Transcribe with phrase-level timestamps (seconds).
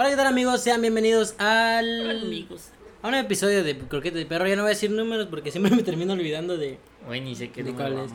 [0.00, 0.62] Hola, ¿qué tal amigos?
[0.62, 2.00] Sean bienvenidos al...
[2.00, 2.70] Hola, amigos.
[3.02, 4.46] A un episodio de Croquete de Perro.
[4.46, 6.78] Ya no voy a decir números porque siempre me termino olvidando de...
[7.04, 8.12] Güey, ni sé qué ¿De número cuál es?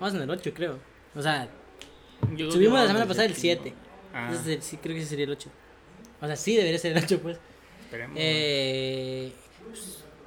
[0.00, 0.78] vamos, en el 8, creo.
[1.14, 1.46] O sea,
[2.34, 3.70] Yo subimos la semana pasada el aquí, 7.
[3.70, 3.76] ¿no?
[4.18, 5.50] Ah, el- sí, creo que ese sería el 8.
[6.22, 7.38] O sea, sí, debería ser el 8, pues.
[7.84, 8.16] esperemos.
[8.18, 9.30] Eh,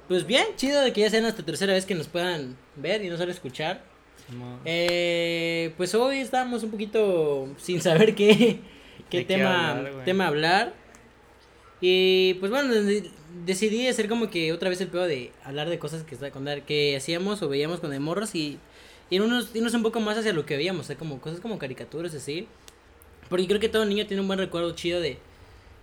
[0.06, 3.08] pues bien, chido de que ya sea nuestra tercera vez que nos puedan ver y
[3.08, 3.82] no solo escuchar.
[4.64, 8.60] Eh, pues hoy estamos un poquito sin saber qué,
[9.10, 10.79] qué ¿De qué tema, hablar, tema hablar.
[11.80, 13.10] Y pues bueno, de-
[13.46, 16.16] decidí hacer como que otra vez el pedo de hablar de cosas que,
[16.66, 18.58] que hacíamos o veíamos cuando de morros y
[19.08, 22.14] irnos, irnos un poco más hacia lo que veíamos, o sea, como cosas como caricaturas
[22.14, 22.46] así.
[23.28, 25.18] Porque creo que todo niño tiene un buen recuerdo chido de,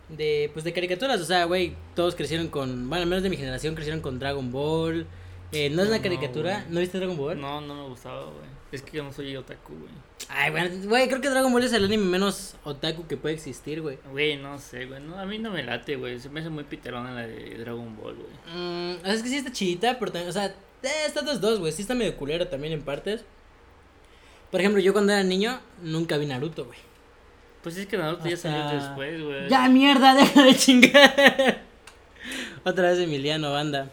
[0.09, 3.38] de pues de caricaturas, o sea, güey, todos crecieron con, bueno, al menos de mi
[3.38, 5.07] generación crecieron con Dragon Ball.
[5.53, 6.66] Eh, no es una No, caricatura.
[6.69, 7.39] ¿no viste Dragon Ball?
[7.39, 8.56] No, no me gustaba, güey.
[8.71, 9.91] Es que yo no soy otaku, güey.
[10.27, 13.81] Ay, bueno, güey, creo que Dragon Ball es el anime menos otaku que puede existir,
[13.81, 13.98] güey.
[14.12, 14.99] Güey, no sé, güey.
[14.99, 16.20] No, a mí no me late, güey.
[16.20, 18.55] Se me hace muy piterona la de Dragon Ball, güey.
[18.55, 21.39] Mm, o sea, es que sí está chidita, pero también, o sea, eh, está dos
[21.39, 21.72] dos, güey.
[21.72, 23.23] Sí está medio culero también en partes.
[24.52, 26.80] Por ejemplo, yo cuando era niño nunca vi Naruto, güey.
[27.63, 29.50] Pues es que Naruto ya salió después, güey.
[29.50, 31.61] Ya, mierda, deja de chingar.
[32.66, 33.89] Otra vez Emiliano, banda.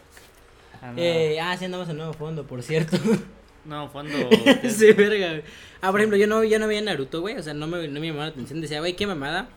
[0.81, 1.01] Ah, no.
[1.01, 2.97] Eh, ah, sí andamos en nuevo fondo, por cierto.
[3.65, 4.13] No, fondo.
[4.69, 5.43] sí, verga, güey.
[5.81, 7.35] Ah, por ejemplo, yo no, yo no veía Naruto, güey.
[7.37, 8.61] O sea, no me, no me llamaba la atención.
[8.61, 9.49] Decía, güey, qué mamada.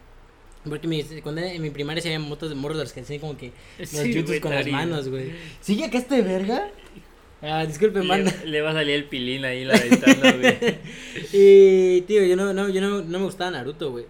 [0.69, 3.37] Porque mi, cuando en mi primaria se había motos de morros los que hacían como
[3.37, 5.33] que los Sí, yutus güey, con las manos, güey.
[5.61, 6.69] ¿Sigue acá este verga?
[7.41, 8.33] Ah, disculpe, manda.
[8.45, 10.79] Le, le va a salir el pilín ahí la ventana, güey.
[11.33, 14.07] Y, tío, yo no, no, yo no, no me gustaba Naruto, güey.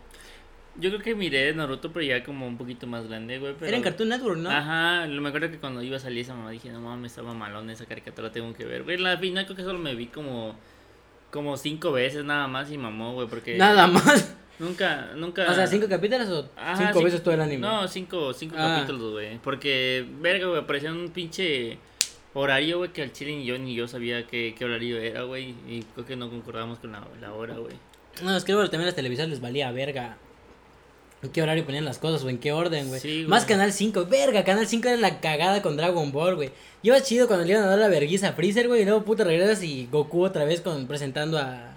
[0.80, 3.54] Yo creo que miré Naruto, pero ya como un poquito más grande, güey.
[3.54, 3.66] Pero...
[3.66, 4.50] Era en Cartoon Network, ¿no?
[4.50, 7.34] Ajá, lo me acuerdo que cuando iba a salir esa mamá dije, no mames, estaba
[7.34, 8.84] malón esa caricatura, tengo que ver.
[8.84, 10.54] Güey, la final creo que solo me vi como
[11.30, 14.34] como cinco veces nada más y mamó, güey, porque Nada más.
[14.58, 17.60] nunca nunca O sea, ¿cinco capítulos o Ajá, cinco veces todo el anime?
[17.60, 18.76] No, cinco, cinco Ah.
[18.78, 19.36] capítulos, güey.
[19.38, 21.76] Porque, verga, güey, aparecía un pinche
[22.34, 25.54] horario, güey, que al chile ni yo ni yo sabía qué, qué horario era, güey.
[25.68, 27.74] Y creo que no concordamos con la, la hora, güey.
[28.22, 30.16] No, es que luego también las televisoras les valía verga.
[31.22, 33.00] ¿En qué horario ponían las cosas o en qué orden, güey?
[33.00, 33.24] Sí.
[33.26, 36.50] Más Canal 5, verga, Canal 5 era la cagada con Dragon Ball, güey.
[36.82, 39.24] Iba chido cuando le iban a dar la verguiza a Freezer, güey, y luego puta
[39.24, 41.74] regresas y Goku otra vez con presentando a,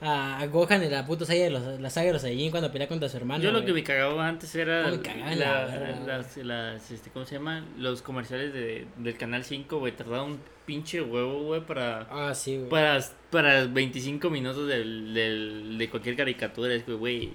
[0.00, 2.72] a, a Gohan en la puta saga de los, la saga de los Saiyajin cuando
[2.72, 3.44] pelea contra su hermano.
[3.44, 7.24] Yo lo que me cagaba antes era me cagaba la la- las, las, este, ¿cómo
[7.26, 7.64] se llama?
[7.78, 12.56] Los comerciales de, del Canal 5, güey, tardaba un pinche huevo, güey, para, Ah, sí,
[12.56, 12.70] güey.
[12.70, 12.98] para,
[13.30, 17.30] para 25 minutos del, del, de cualquier caricatura, es güey,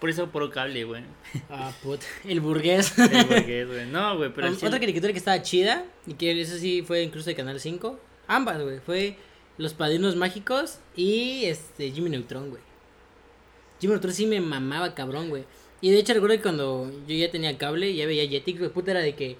[0.00, 1.02] por eso puro cable, güey,
[1.50, 2.06] Ah, puta.
[2.24, 2.96] El burgués.
[2.98, 3.86] El burgués, güey.
[3.86, 7.30] no, güey, pero el Otra caricatura que estaba chida, y que eso sí fue incluso
[7.30, 7.98] de Canal 5.
[8.26, 8.78] Ambas, güey.
[8.80, 9.16] Fue
[9.56, 12.62] Los Padrinos Mágicos y este Jimmy Neutron, güey.
[13.80, 15.44] Jimmy Neutron sí me mamaba cabrón, güey.
[15.80, 18.90] Y de hecho recuerdo que cuando yo ya tenía cable, ya veía Jetix, güey, puta
[18.90, 19.36] era de que...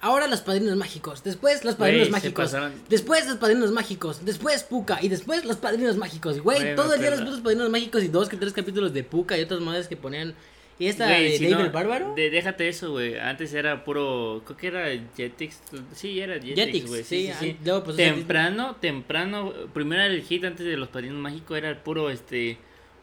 [0.00, 2.54] Ahora los padrinos mágicos, después los padrinos mágicos,
[2.88, 6.74] después los padrinos mágicos, después Puka y después los padrinos mágicos, güey.
[6.76, 9.42] Todo el día los putos padrinos mágicos y dos que tres capítulos de Puka y
[9.42, 10.34] otras madres que ponían.
[10.78, 12.12] Y esta de si Dave no, el Bárbaro.
[12.14, 13.18] de- déjate eso, güey.
[13.18, 14.42] Antes era puro.
[14.44, 14.86] Creo que era
[15.16, 15.58] Jetix.
[15.94, 17.02] Sí, era Jetix, Jetix, güey.
[17.02, 17.56] sí, Sí, sí, sí.
[17.64, 19.54] luego, pues, temprano, temprano.
[19.72, 21.56] Primero era el hit antes de los padrinos mágicos.
[21.56, 22.58] Era el puro, este.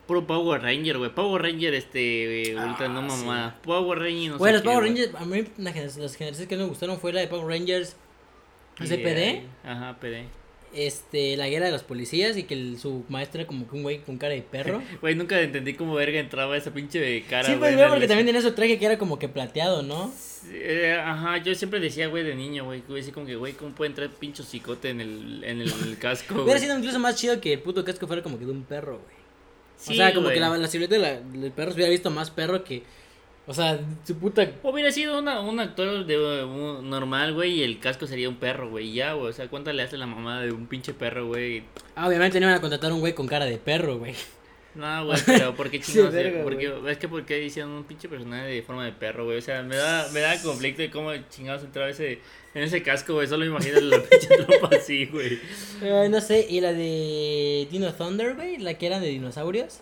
[0.08, 1.10] Puro Power Ranger, güey.
[1.14, 2.56] Power Ranger, este.
[2.58, 3.26] ahorita no Ah, sí.
[3.26, 3.56] mamá.
[3.64, 4.84] Power Ranger, no Güey, sé los qué, Power.
[4.84, 7.96] Rangers, a mí la gener- las generaciones que me gustaron fue la de Power Rangers
[8.80, 10.26] SPD, de- Ajá, PD.
[10.74, 13.84] este, la guerra de los policías y que el- su maestro era como que un
[13.84, 14.82] güey con cara de perro.
[15.02, 17.48] Güey, nunca entendí cómo verga entraba esa pinche cara.
[17.48, 19.84] sí, pues, en güey, el- porque también tenía su traje que era como que plateado,
[19.84, 20.12] ¿no?
[20.52, 23.74] Eh, ajá, yo siempre decía, güey, de niño, güey, güey, así como que, güey, ¿cómo
[23.76, 27.54] puede entrar pincho cicote en el, en el casco, Hubiera sido incluso más chido que
[27.54, 29.23] el puto casco fuera como que de un perro, güey.
[29.78, 30.36] Sí, o sea, como güey.
[30.36, 32.84] que la, la silueta de la- del perro se hubiera visto más perro que.
[33.46, 34.50] O sea, su puta.
[34.64, 38.70] Hubiera sido una, un actor de un normal, güey, y el casco sería un perro,
[38.70, 41.64] güey, ya, güey, o sea, ¿cuánto le hace la mamá de un pinche perro, güey?
[41.96, 44.14] Ah, obviamente no iban a contratar a un güey con cara de perro, güey.
[44.76, 46.14] No, güey, pero ¿por qué Sí, chingados?
[46.14, 49.38] verga, porque, es que ¿por qué hicieron un pinche personaje de forma de perro, güey?
[49.38, 52.20] O sea, me da, me da conflicto de cómo chingados entraba ese,
[52.56, 55.40] en ese casco, güey, solo me imagino la pinche tropa así, güey.
[55.82, 59.80] Eh, no sé, y la de Dino Thunder, güey, la que era de dinosaurios.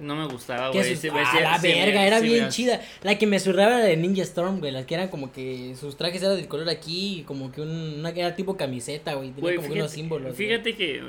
[0.00, 0.96] No me gustaba, güey.
[0.96, 2.80] sus- me ah, la verga, era bien chida.
[3.02, 4.72] La que me zurraba era de Ninja Storm, güey.
[4.72, 8.10] Las que eran como que sus trajes eran del color aquí, como que un, una
[8.10, 9.28] era tipo camiseta, güey.
[9.30, 10.34] Tenía Güey, como fíjate, unos símbolos.
[10.34, 10.48] güey.
[10.48, 11.02] fíjate que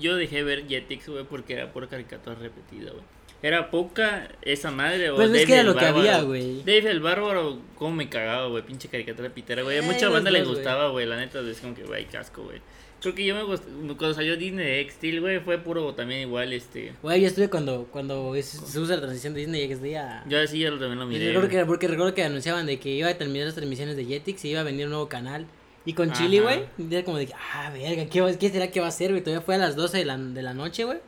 [0.00, 3.02] yo dejé ver Jetix, güey, porque era pura caricatura repetida, güey.
[3.44, 6.58] Era poca esa madre, o Pues ves que era lo que había, güey.
[6.60, 9.78] Dave el Bárbaro, cómo me cagaba, güey, pinche caricatura pitera, güey.
[9.78, 10.54] A Eh, mucha banda le güey.
[10.54, 12.60] gustaba, güey, la neta, es como que, güey, casco, güey.
[13.02, 13.64] Creo que yo me gust-
[13.96, 16.92] cuando salió Disney XD, güey, fue puro también igual, este.
[17.02, 20.24] Güey, yo estuve cuando, cuando es- se usa la transición de Disney XD a...
[20.28, 21.26] Yo así ya lo- también lo Y miré.
[21.32, 24.44] recuerdo que, porque recuerdo que anunciaban de que iba a terminar las transmisiones de Jetix
[24.44, 25.46] y iba a venir un nuevo canal.
[25.84, 26.62] Y con Chili, Ajá.
[26.78, 29.20] güey, era como de que, ah, verga, ¿qué, ¿qué será que va a hacer, güey?
[29.20, 30.98] Todavía fue a las 12 de la, de la noche, güey.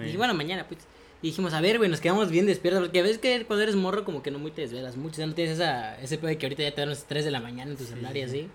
[0.00, 0.80] Y dije, bueno, mañana, pues.
[1.22, 2.82] Y dijimos, a ver, güey, nos quedamos bien despiertos.
[2.82, 5.18] Porque ves que cuando eres morro, como que no muy te desvelas mucho.
[5.20, 7.30] Ya no tienes esa, ese pedo de que ahorita ya te dan las 3 de
[7.32, 8.48] la mañana en tu celular y así.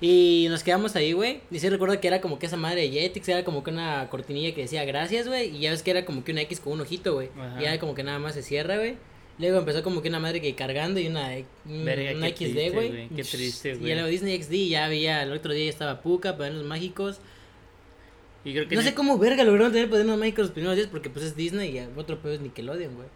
[0.00, 1.40] Y nos quedamos ahí, güey.
[1.50, 4.08] Y sí recuerdo que era como que esa madre de Jetix, era como que una
[4.10, 5.54] cortinilla que decía gracias, güey.
[5.54, 7.28] Y ya ves que era como que una X con un ojito, güey.
[7.58, 8.96] Y ya como que nada más se cierra, güey.
[9.38, 11.30] Luego empezó como que una madre que cargando y una,
[11.66, 13.08] un- Verga, una XD, güey.
[13.08, 13.88] qué triste, Y güey.
[13.88, 17.18] ya luego Disney XD, ya había, el otro día ya estaba Puka, Padrinos Mágicos.
[18.44, 21.10] Y creo que No sé cómo verga lograron tener Padrinos Mágicos los primeros días porque
[21.10, 23.08] pues es Disney y otro pedo es Nickelodeon, güey.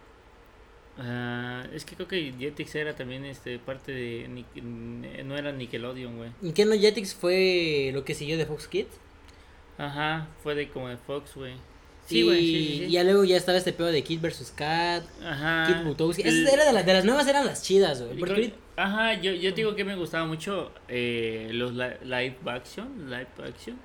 [0.97, 4.45] Ah, es que creo que Jetix era también este parte de.
[5.25, 6.29] No era Nickelodeon, güey.
[6.41, 8.89] ¿Y qué no Jetix fue lo que siguió de Fox Kids?
[9.77, 11.53] Ajá, fue de como de Fox, güey.
[12.05, 12.83] Sí, güey, sí, sí, sí.
[12.85, 14.53] Y ya luego ya estaba este pedo de Kid vs.
[14.55, 15.65] Cat, Ajá.
[15.67, 16.21] Kid Butowski.
[16.21, 18.17] Esas era de, las de las nuevas eran las chidas, güey.
[18.19, 23.27] Porque Ajá, yo, yo digo que me gustaba mucho eh, los li- live action, live
[23.43, 23.77] action.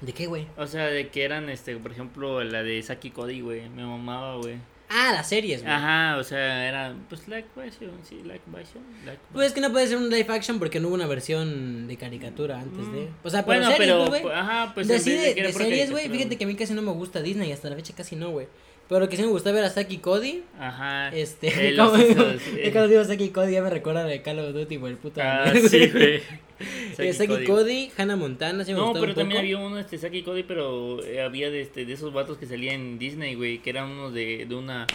[0.00, 0.46] ¿De qué, güey?
[0.56, 3.68] O sea, de que eran, este, por ejemplo, la de Saki Cody, güey.
[3.68, 4.56] Me mamaba, güey.
[4.88, 5.72] Ah, las series, güey.
[5.74, 8.82] Ajá, o sea, era, pues, live action, sí, live action.
[9.04, 11.86] live Pues es que no puede ser un live action porque no hubo una versión
[11.88, 13.08] de caricatura antes de.
[13.22, 13.64] O sea, pero Mm.
[13.64, 16.08] bueno, series, pero, ajá, pues, de series, güey.
[16.08, 18.46] Fíjate que a mí casi no me gusta Disney, hasta la fecha casi no, güey.
[18.88, 20.42] Pero lo que sí me gustaba era Saki Cody.
[20.58, 21.08] Ajá.
[21.08, 24.20] Este, eh, como los- digo, los- es cuando digo Saki Cody ya me recuerda de
[24.22, 25.20] Call of Duty por el puto.
[25.22, 26.20] Ah, sí, güey.
[26.98, 29.38] Eh, Saki Cody, Hannah Montana, sí me No, pero un también poco.
[29.40, 32.76] había uno, este, Saki Cody, pero eh, había de, este, de esos vatos que salían
[32.76, 34.86] en Disney, güey, que eran unos de, de una,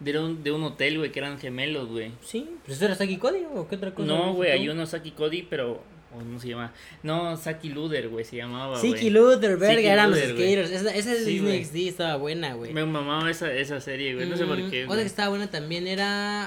[0.00, 2.12] de un, de un hotel, güey, que eran gemelos, güey.
[2.22, 4.08] Sí, pues eso era Saki Cody o qué otra cosa.
[4.08, 5.82] No, güey, hay uno Saki Cody, pero,
[6.14, 6.72] o ¿cómo se llama?
[7.02, 8.92] No, Saki Luder, güey, se llamaba, güey.
[8.92, 10.70] Siki Luther, verga, eran los skaters.
[10.70, 11.64] Esa, esa de Sí, Disney.
[11.64, 12.72] XD estaba buena, güey.
[12.72, 15.86] Me mamaba esa, esa serie, güey, no sé por qué, Otra que estaba buena también
[15.86, 16.46] era.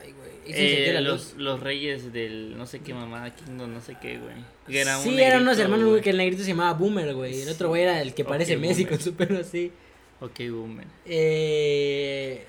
[0.00, 0.30] Ay, güey.
[0.46, 4.34] Eh, los, los reyes del no sé qué mamá, Kingdom, no sé qué, güey.
[4.68, 7.40] Era sí, eran unos hermanos, güey, que el negrito se llamaba Boomer, güey.
[7.42, 8.98] El otro güey era el que parece Messi Boomer.
[8.98, 9.72] con su pelo así.
[10.20, 10.86] Ok, boomer.
[11.04, 12.44] Eh,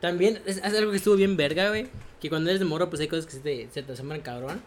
[0.00, 1.86] también es, es algo que estuvo bien verga, güey.
[2.20, 4.60] Que cuando eres de morro, pues hay cosas que se te, se te asombran cabrón.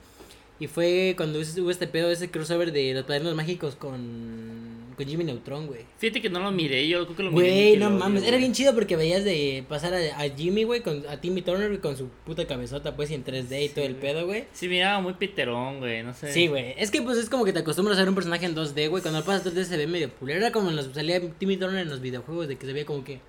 [0.59, 5.25] Y fue cuando hubo este pedo, ese crossover de los padrinos mágicos con, con Jimmy
[5.25, 5.81] Neutron, güey.
[5.97, 7.49] Fíjate que no lo miré, yo creo que lo miré.
[7.49, 11.03] Güey, no mames, era bien chido porque veías de pasar a, a Jimmy, güey, con,
[11.09, 13.95] a Timmy Turner güey, con su puta cabezota, pues, y en 3D y todo el
[13.95, 14.45] pedo, güey.
[14.53, 16.31] Sí, miraba muy piterón, güey, no sé.
[16.31, 18.55] Sí, güey, es que pues es como que te acostumbras a ver un personaje en
[18.55, 21.19] 2D, güey, cuando lo pasas 3D se ve medio pulero, era como en los, salía
[21.37, 23.19] Timmy Turner en los videojuegos, de que se veía como que...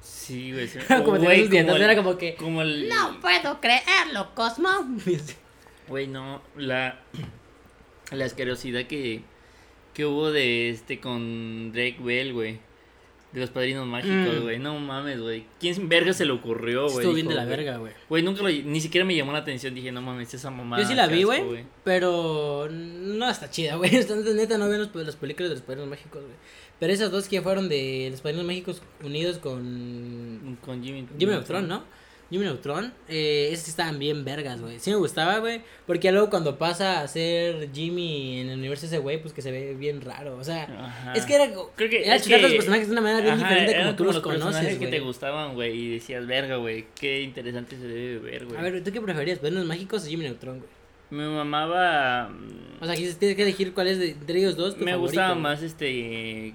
[0.00, 0.68] Sí, güey.
[0.68, 0.78] sí.
[1.04, 2.34] como güey, el- era como que...
[2.36, 2.88] Como el.
[2.88, 4.70] No puedo creerlo, Cosmo.
[5.88, 6.42] Güey, no.
[6.56, 7.00] La.
[8.12, 9.22] La asquerosidad que.
[9.94, 12.58] Que hubo de este con Drake Bell, güey.
[13.32, 14.42] De los padrinos mágicos, Mm.
[14.42, 14.58] güey.
[14.58, 15.44] No mames, güey.
[15.58, 16.96] ¿Quién verga se le ocurrió, güey?
[16.98, 17.92] Estuvo bien de la verga, güey.
[18.08, 18.48] Güey, nunca lo.
[18.50, 19.74] Ni siquiera me llamó la atención.
[19.74, 20.78] Dije, no mames, esa mamá.
[20.78, 23.90] Yo sí la vi, güey, pero no está chida, güey.
[24.34, 26.34] Neta no veo los, las películas de los padrinos mágicos, güey.
[26.78, 31.06] Pero esas dos que fueron de los padrinos mágicos unidos con Con Jimmy.
[31.18, 31.84] Jimmy Neutron, ¿no?
[32.28, 34.80] Jimmy Neutron, eh, esas estaban bien vergas, güey.
[34.80, 35.60] Sí me gustaba, güey.
[35.86, 39.52] Porque luego cuando pasa a ser Jimmy en el universo ese güey, pues que se
[39.52, 40.36] ve bien raro.
[40.36, 41.12] O sea, Ajá.
[41.14, 41.46] es que era,
[41.76, 44.12] Creo que era que- los personajes de una manera bien Ajá, diferente como tú como
[44.12, 45.78] los personajes conoces, que te gustaban, güey.
[45.78, 46.86] Y decías, verga, güey.
[46.98, 48.58] Qué interesante se debe ver, güey.
[48.58, 49.38] A ver, ¿tú qué preferías?
[49.38, 50.70] ¿Padrinos mágicos o Jimmy Neutron, güey?
[51.10, 52.28] Me mamaba.
[52.80, 55.34] O sea, tienes que elegir cuál es de entre ellos dos tu me favorito, gustaba
[55.36, 56.54] más este.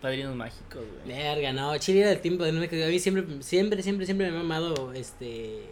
[0.00, 1.16] Padrinos mágicos, güey.
[1.16, 2.50] Verga, no, Chile era del tiempo de.
[2.50, 5.62] A mí siempre, siempre, siempre, siempre me ha mamado este.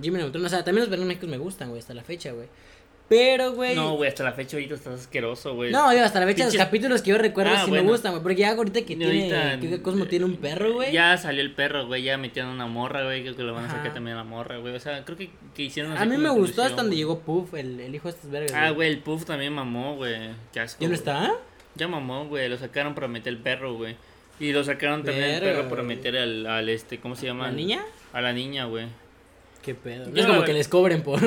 [0.00, 0.44] Jimmy Neutron.
[0.44, 2.48] O sea, también los Padrinos Mágicos me gustan, güey, hasta la fecha, güey.
[3.08, 3.74] Pero, güey.
[3.74, 5.72] No, güey, hasta la fecha ahorita estás asqueroso, güey.
[5.72, 8.22] No, digo, hasta la fecha los capítulos que yo recuerdo Ah, sí me gustan, güey.
[8.22, 9.06] Porque ya ahorita que tiene.
[9.06, 10.92] ahorita, que Cosmo tiene un perro, güey.
[10.92, 12.02] Ya salió el perro, güey.
[12.02, 13.22] Ya metieron una morra, güey.
[13.22, 14.74] Creo que lo van a sacar también a la morra, güey.
[14.74, 17.80] O sea, creo que, que hicieron A mí me gustó hasta donde llegó Puff, el,
[17.80, 18.52] el hijo de estas vergas.
[18.54, 20.14] Ah, güey, el Puff también mamó, güey.
[20.52, 20.82] Qué asco.
[20.82, 21.34] ¿Ya no está?
[21.78, 22.48] Ya mamó, güey.
[22.48, 23.96] Lo sacaron para meter el perro, güey.
[24.40, 27.46] Y lo sacaron también el perro para meter al, al este, ¿cómo se llama?
[27.46, 27.82] ¿La niña?
[28.12, 28.86] A la niña, güey.
[29.62, 30.06] Qué pedo.
[30.10, 31.20] No es como que les cobren por,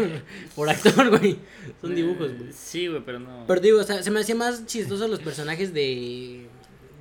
[0.55, 1.37] por actor, güey.
[1.81, 2.49] Son dibujos, güey.
[2.49, 3.45] Eh, Sí, güey, pero no.
[3.47, 6.45] Pero digo, o sea, se me hacía más chistosos los personajes de.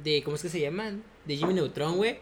[0.02, 1.02] de ¿Cómo es que se llaman?
[1.24, 2.18] De Jimmy Neutron, güey.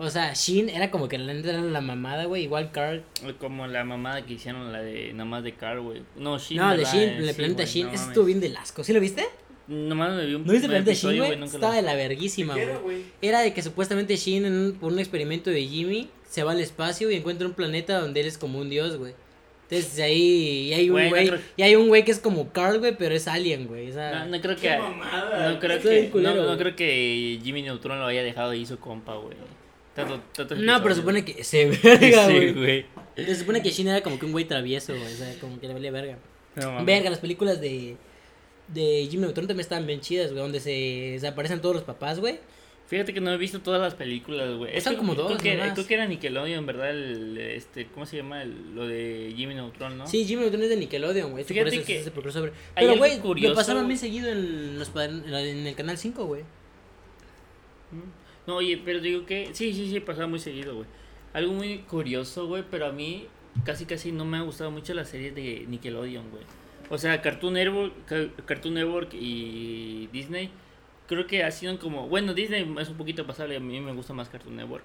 [0.00, 2.44] O sea, Shin era como que la era la mamada, güey.
[2.44, 3.02] Igual Carl.
[3.40, 6.02] Como la mamada que hicieron, la de nada más de Car, güey.
[6.16, 6.56] No, Shin.
[6.58, 6.84] No, de.
[6.84, 7.86] Shin, Eh, sí, planeta Shin.
[7.86, 8.02] mames.
[8.02, 8.82] estuvo bien de asco.
[8.84, 9.26] ¿Sí lo viste?
[9.68, 11.38] Nomás me vi un ¿No viste el episodio, Shin, güey?
[11.40, 13.02] lo- Estaba de la verguísima, ¿Qué güey.
[13.20, 16.60] era, de que supuestamente Shin, en un- por un experimento de Jimmy, se va al
[16.60, 19.12] espacio y encuentra un planeta donde él es como un dios, güey.
[19.70, 22.18] Entonces ahí y hay un Güey, no güey, creo- y hay un güey que es
[22.18, 23.90] como Carl, güey, pero es alien, güey.
[23.90, 24.78] O sea, No, no creo que.
[24.78, 25.52] mamada.
[25.52, 26.08] No creo que.
[26.08, 29.36] culero, no, no creo que Jimmy Neutron lo haya dejado ahí su compa, güey.
[29.94, 32.86] Tanto, tanto No, pero supone que se verga, Sí, güey.
[33.16, 35.12] Se supone que Shin era como que un güey travieso, güey.
[35.12, 36.16] O sea, como que le valía verga.
[36.86, 37.96] Verga, las películas de
[38.68, 40.70] de Jimmy Neutron también estaban bien chidas, güey, donde se
[41.12, 42.38] desaparecen todos los papás, güey.
[42.86, 44.74] Fíjate que no he visto todas las películas, güey.
[44.74, 45.74] Es Son que como creo dos que, nomás.
[45.74, 46.88] creo que era Nickelodeon, ¿verdad?
[46.90, 48.42] El, este, ¿Cómo se llama?
[48.42, 50.06] El- lo de Jimmy Neutron, ¿no?
[50.06, 51.44] Sí, Jimmy Neutron es de Nickelodeon, güey.
[51.44, 52.10] Fíjate Por eso que es ese
[52.74, 56.44] Pero, güey, lo pasaban bien seguido en, los, en el canal 5, güey.
[58.46, 59.50] No, oye, pero digo que.
[59.52, 60.86] Sí, sí, sí, pasaba muy seguido, güey.
[61.34, 63.26] Algo muy curioso, güey, pero a mí
[63.64, 66.42] casi, casi no me ha gustado mucho las series de Nickelodeon, güey.
[66.90, 70.50] O sea, Cartoon Network, Ca- Cartoon Network y Disney,
[71.06, 72.08] creo que ha sido como.
[72.08, 74.84] Bueno, Disney es un poquito pasable, a mí me gusta más Cartoon Network.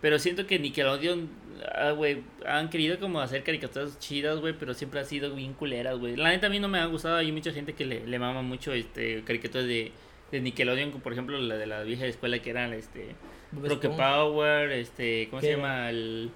[0.00, 1.28] Pero siento que Nickelodeon,
[1.76, 5.96] ah, güey, han querido como hacer caricaturas chidas, güey, pero siempre ha sido bien culeras,
[5.98, 6.16] güey.
[6.16, 8.42] La neta a mí no me ha gustado, hay mucha gente que le, le mama
[8.42, 9.92] mucho este caricaturas de,
[10.32, 13.14] de Nickelodeon, como por ejemplo la de la vieja escuela que eran este
[13.52, 13.92] Rocket.
[13.92, 15.88] Power, este, ¿cómo se llama?
[15.90, 16.30] El,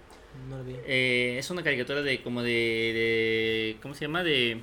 [0.49, 0.77] No lo vi.
[0.87, 4.23] eh, es una caricatura de como de, de ¿cómo se llama?
[4.23, 4.59] De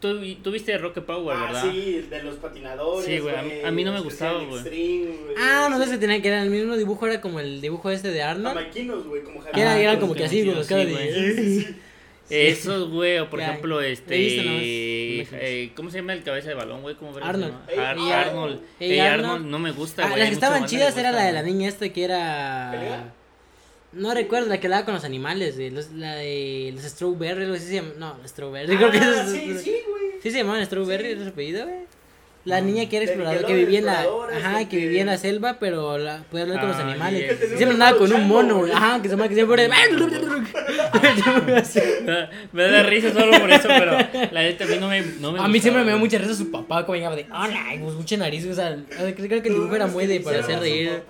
[0.00, 1.62] tú, tú viste Rocket Power, Ah, ¿verdad?
[1.70, 3.04] sí, de los patinadores.
[3.06, 4.62] Sí, güey, a mí- a mí no me gustaba, güey.
[4.62, 5.08] güey.
[5.38, 8.10] Ah, no sé si tenía que era el mismo dibujo, era como el dibujo este
[8.10, 8.54] de Arnold.
[8.56, 11.12] Maquinos, güey, como Que era- Ah, eran con como los que así, con los de.
[11.14, 11.76] Sí, sí, sí.
[12.30, 14.16] Esos, güey, o por Ya, ejemplo, este.
[14.16, 15.28] imágenes.
[15.32, 16.94] eh, ¿Cómo se llama el cabeza de balón, güey?
[16.94, 17.54] ¿Cómo Arnold.
[17.76, 18.60] Ar- Ey, Arnold.
[18.78, 19.24] Ey, Ey, Arnold.
[19.32, 20.20] Arnold no me gusta, Ah, güey.
[20.20, 21.52] las que estaban chidas era la de la güey.
[21.54, 22.68] niña esta que era.
[22.72, 23.14] ¿Pelea?
[23.92, 27.56] No recuerdo, la que hablaba con los animales, güey, los, la de los Strawberry, algo
[27.56, 27.88] así se llama.
[27.98, 28.76] No, Strawberry.
[28.76, 29.89] creo que Ah, es- sí, sí, güey.
[30.22, 31.10] ¿Sí se llamaban Strawberry, Sí.
[31.12, 31.80] era su apellido, güey?
[32.46, 35.08] La niña que era exploradora, que vivía en la, ajá, de que que- vivía en
[35.08, 37.36] la selva, pero la, podía hablar con los Ah, animales.
[37.38, 38.72] Y siempre andaba con un mono, güey.
[38.72, 39.68] Ajá, que se llama que siempre.
[42.52, 43.92] Me da risa solo por eso, pero
[44.32, 46.34] la neta a mí no me, no me A mí siempre me da mucha risa
[46.34, 49.54] su papá, como llegaba de, hola, y pues mucha nariz, o sea, creo que el
[49.54, 51.02] dibujo era muy de para hacer reír.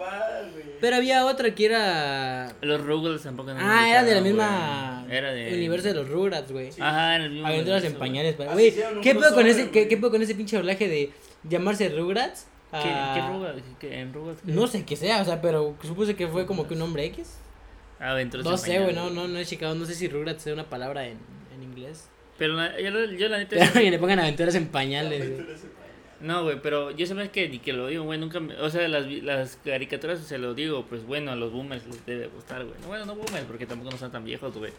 [0.81, 2.53] Pero había otra que era.
[2.63, 5.03] Los Rugrats tampoco no Ah, era de la misma.
[5.07, 5.17] güey.
[5.19, 5.55] Era de.
[5.55, 6.71] Universo de los Rugrats, güey.
[6.79, 7.47] Ajá, en el mismo.
[7.47, 8.39] Aventuras en pañales.
[8.41, 11.11] Así Güey, ¿qué pedo con ese, qué, qué pedo con ese pinche doblaje de
[11.49, 12.47] llamarse Rugrats?
[12.73, 12.79] ¿Qué,
[13.15, 13.63] qué Rugrats?
[13.81, 14.41] ¿Qué- ¿En Rugrats?
[14.47, 14.53] qué?
[14.53, 17.37] No sé qué sea, o sea, pero supuse que fue como que un nombre X.
[17.99, 19.13] Aventuras en No sé, güey, pañales.
[19.15, 21.19] no, no, no he checado, no sé si Rugrats sea una palabra en,
[21.55, 22.09] en inglés.
[22.39, 23.57] Pero la- yo, la- yo la neta.
[23.59, 25.47] Pero que le pongan aventuras en pañales, güey.
[26.21, 28.55] No, güey, pero yo sabes que Nickelodeon, güey, nunca me...
[28.61, 32.27] O sea, las, las caricaturas, se lo digo, pues bueno, a los boomers les debe
[32.29, 32.79] gustar, güey.
[32.83, 34.73] No, bueno, no boomers, porque tampoco no son tan viejos, güey.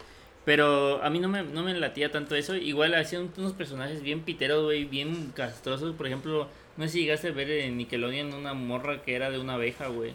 [0.44, 2.54] Pero a mí no me, no me latía tanto eso.
[2.56, 5.94] Igual hacían unos personajes bien piteros, güey, bien castrosos.
[5.94, 9.38] Por ejemplo, no sé si llegaste a ver en Nickelodeon una morra que era de
[9.38, 10.14] una abeja, güey.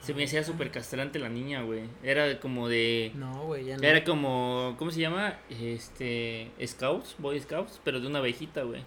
[0.00, 1.82] Se me hacía súper castrante la niña, güey.
[2.02, 3.12] Era como de...
[3.14, 3.82] No, güey, ya no.
[3.84, 5.38] Era como, ¿cómo se llama?
[5.48, 8.82] Este, Scouts, Boy Scouts, pero de una abejita, güey.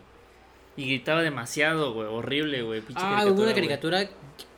[0.78, 2.82] Y gritaba demasiado, güey, horrible, güey.
[2.96, 3.54] Ah, hubo una güey.
[3.56, 4.10] caricatura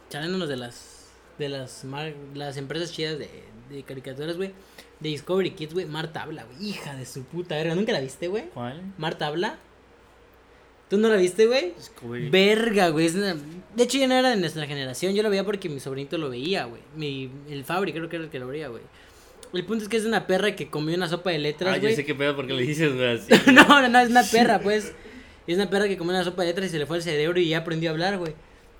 [0.09, 0.93] charlándonos de las
[1.37, 3.29] de las mar- las empresas chidas de,
[3.69, 4.51] de caricaturas, güey.
[4.99, 5.85] De Discovery Kids, güey.
[5.85, 6.69] Marta habla, güey.
[6.69, 7.75] Hija de su puta verga.
[7.75, 8.45] ¿Nunca la viste, güey?
[8.53, 8.81] ¿Cuál?
[8.97, 9.59] Marta habla.
[10.89, 11.73] ¿Tú no la viste, güey?
[11.77, 12.29] Discovery.
[12.29, 13.09] Verga, güey.
[13.15, 13.35] una-
[13.75, 15.13] De hecho, ya no era de nuestra generación.
[15.13, 16.81] Yo lo veía porque mi sobrinito lo veía, güey.
[16.95, 17.29] Mi...
[17.49, 18.81] El Fabri creo que era el que lo veía, güey.
[19.53, 21.83] El punto es que es una perra que comió una sopa de letras, Ah, yo
[21.83, 21.95] güey.
[21.95, 23.19] sé qué pedo porque le dices, güey,
[23.53, 24.93] no, no, no, es una perra, pues.
[25.47, 27.39] Es una perra que comió una sopa de letras y se le fue el cerebro
[27.39, 28.35] y ya aprendió a hablar, güey.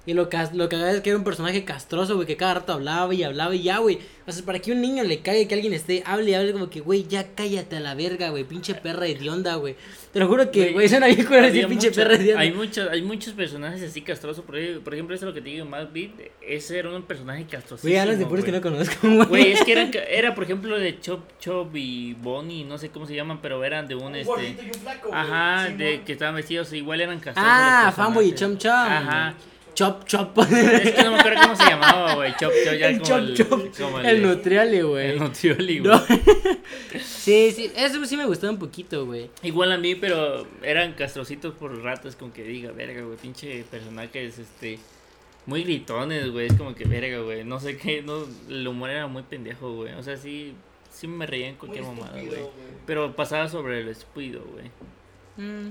[0.08, 2.72] Y lo, cas- lo cagado es que era un personaje castroso, güey, que cada rato
[2.74, 4.00] hablaba y hablaba y ya, güey.
[4.26, 6.70] O sea, para que un niño le cague que alguien esté, hable y hable como
[6.70, 9.76] que, güey, ya cállate a la verga, güey, pinche perra hedionda, güey.
[10.14, 12.42] Te lo juro que, güey, suena bien cura decir pinche mucha- perra hedionda.
[12.42, 14.44] Hay muchos, hay muchos personajes así castrosos.
[14.46, 16.12] Por, por ejemplo, eso es lo que te digo, Mad Beat.
[16.42, 17.90] Ese era un personaje castrosísimo.
[17.92, 19.26] Güey, hablas de puros que no conozco, güey.
[19.28, 23.06] Güey, es que eran, era, por ejemplo, de Chop Chop y Bonnie, no sé cómo
[23.06, 24.32] se llaman, pero eran de un, Un este...
[24.64, 25.20] y un flaco, güey.
[25.20, 26.06] Ajá, Sí, de ¿no?
[26.06, 27.44] que estaban vestidos, igual eran castrosos.
[27.54, 28.36] Ah, los Fanboy y.
[28.36, 28.72] Chom Chom.
[28.72, 29.34] Ajá.
[29.78, 30.36] Chop Chop.
[30.40, 32.32] Es que no me acuerdo cómo se llamaba, güey.
[32.32, 33.78] Chop Chop, ya el como Chop el, Chop.
[33.78, 35.12] como El Nutriali, güey.
[35.12, 35.92] El Nutrioli, güey.
[35.92, 36.00] No.
[37.00, 39.30] sí, sí, eso sí me gustó un poquito, güey.
[39.44, 44.40] Igual a mí, pero eran castrocitos por ratos, con que diga, verga, güey, pinche personajes,
[44.40, 44.80] este,
[45.46, 49.06] muy gritones, güey, es como que, verga, güey, no sé qué, no, el humor era
[49.06, 50.56] muy pendejo, güey, o sea, sí,
[50.90, 52.52] sí me reía en Muy cualquier mamada, estúpido, güey,
[52.88, 54.72] pero pasaba sobre el estúpido, güey.
[55.38, 55.70] Mm.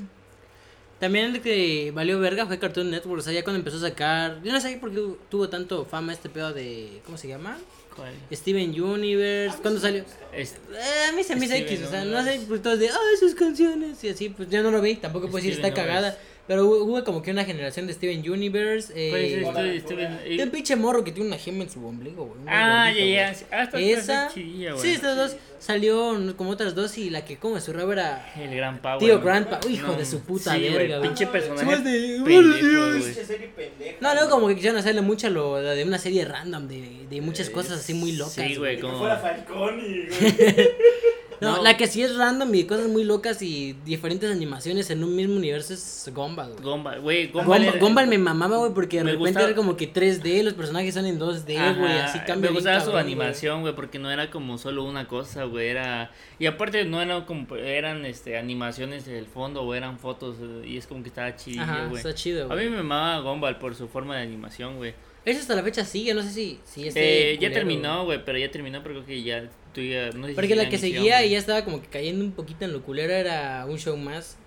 [1.00, 3.20] También el que valió verga fue Cartoon Network.
[3.20, 4.42] O sea, ya cuando empezó a sacar.
[4.42, 7.00] Yo no sé por qué tuvo tanto fama este pedo de.
[7.04, 7.58] ¿Cómo se llama?
[7.94, 8.12] ¿Cuál?
[8.32, 9.58] Steven Universe.
[9.60, 10.04] ¿Cuándo salió?
[10.32, 11.82] Es- Eh, a mí se me hizo X.
[11.86, 12.88] O sea, no sé, pues todos de.
[12.88, 14.02] Ah, sus canciones.
[14.04, 14.96] Y así, pues yo no lo vi.
[14.96, 16.18] Tampoco puedo decir está cagada.
[16.46, 18.92] Pero hubo, hubo como que una generación de Steven Universe.
[18.94, 19.94] Eh, ¿Cuál es Hola, esto?
[19.94, 20.20] hola.
[20.24, 22.38] Este- un pinche morro que tiene una gema en su ombligo, güey.
[22.46, 23.34] Ah, ya, ya.
[23.50, 24.30] Ah, Esa.
[24.32, 24.82] chidilla, güey.
[24.82, 25.36] Sí, estas dos.
[25.58, 28.32] Salió como otras dos y la que como su rabo era.
[28.38, 28.98] El gran Power.
[28.98, 29.20] Tío.
[29.20, 29.58] Grandpa.
[29.66, 31.08] Uy, hijo No, de su puta sí, verga, güey.
[31.08, 31.76] Pinche No, personaje.
[31.78, 33.96] de- pendejo.
[34.00, 37.50] No, luego como que quisieron hacerle mucho lo de una serie random de, de muchas
[37.50, 38.34] cosas así muy locas.
[38.34, 38.98] Sí, güey, Que como.
[38.98, 40.10] fuera Falcón y, güey.
[41.40, 41.62] No, No.
[41.62, 45.37] la que sí es random y cosas muy locas y diferentes animaciones en un mismo
[45.37, 46.62] universo es Gumball, güey.
[46.62, 47.26] Gumball, güey.
[47.26, 50.43] Gumball, Gumball, era- Gumball me mamaba, güey, porque de repente gustaba- era como que 3D,
[50.43, 53.99] los personajes son en 2D, güey, así cambia Me gustaba su cabrón, animación, güey, porque
[53.99, 56.11] no era como solo una cosa, güey, era...
[56.38, 60.87] Y aparte no eran como, eran, este, animaciones del fondo o eran fotos y es
[60.87, 61.97] como que estaba Ajá, güey.
[61.97, 62.69] está chido, A güey.
[62.69, 64.95] mí me mamaba Gumball por su forma de animación, güey.
[65.25, 68.38] Eso hasta la fecha sigue, no sé si, si este Eh, ya terminó, güey, pero
[68.38, 71.25] ya terminó, pero creo que ya, tú ya, no sé si Porque la que seguía
[71.25, 74.38] y ya estaba como que cayendo un poquito en lo culero era un show más.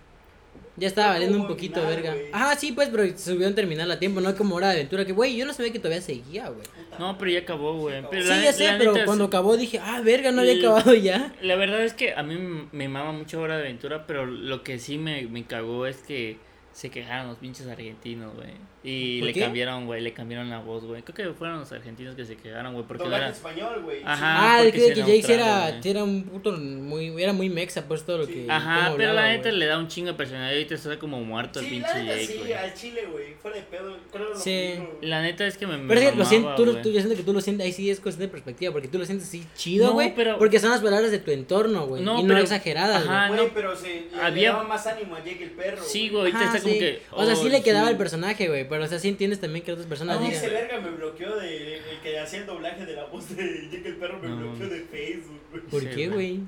[0.76, 2.14] Ya estaba valiendo un poquito final, verga.
[2.14, 2.26] güey.
[2.32, 5.04] Ajá, sí, pues, pero se subieron a terminar a tiempo, no como hora de aventura.
[5.04, 6.66] Que, güey, yo no sabía que todavía seguía, güey.
[6.98, 8.02] No, pero ya acabó, güey.
[8.12, 10.94] Sí, la- ya sé, pero neta, cuando sí- acabó dije, ah, verga, no había acabado
[10.94, 11.34] ya.
[11.42, 12.38] La verdad es que a mí
[12.72, 16.38] me mama mucho Hora de Aventura, pero lo que sí me, me cagó es que
[16.72, 18.52] se quejaron los pinches argentinos, güey.
[18.82, 19.40] Y ¿Por le qué?
[19.42, 21.02] cambiaron, güey, le cambiaron la voz, güey.
[21.04, 23.28] Creo que fueron los argentinos que se quejaron, güey, porque no era...
[23.30, 24.02] español, güey.
[24.06, 24.54] Ajá.
[24.54, 27.86] Ah, el porque que, que Jake sí era, era un puto muy, era muy mexa,
[27.86, 28.34] pues todo lo Sí.
[28.34, 28.46] que.
[28.50, 31.20] Ajá, pero hablaba, la neta le da un chingo de personalidad y ahorita está como
[31.22, 32.54] muerto el pinche la neta, Jake, sí, güey.
[32.54, 33.34] al chile, güey.
[33.34, 33.98] Fuera de pedo.
[34.14, 34.50] Creo lo Sí.
[34.52, 35.10] mismo, güey.
[35.10, 37.00] La neta es que me, me Pero es que lo siento, tú, lo- tú, yo
[37.02, 39.28] siento que tú lo sientes, ahí sí es cuestión de perspectiva, porque tú lo sientes
[39.28, 40.16] así chido, No, güey.
[40.16, 42.02] pero- Porque son las palabras de tu entorno, güey.
[42.02, 43.40] No, y no pero- exageradas, Ajá, güey.
[43.40, 43.54] Güey, no.
[43.54, 45.84] pero se le, daba más ánimo a Jake el perro.
[45.84, 46.80] Sí, güey, Ajá, está como sí.
[46.80, 47.02] que...
[47.12, 48.68] O sea, sí oh, le quedaba el personaje, güey.
[48.68, 50.38] Pero, o sea, sí entiendes también que otras personas No, digan.
[50.38, 51.78] ese verga me bloqueó de.
[51.78, 54.38] El que hacía el doblaje de la voz de Jake el perro me No.
[54.38, 55.64] bloqueó de Facebook, güey.
[55.64, 56.40] ¿Por Sí, qué, güey.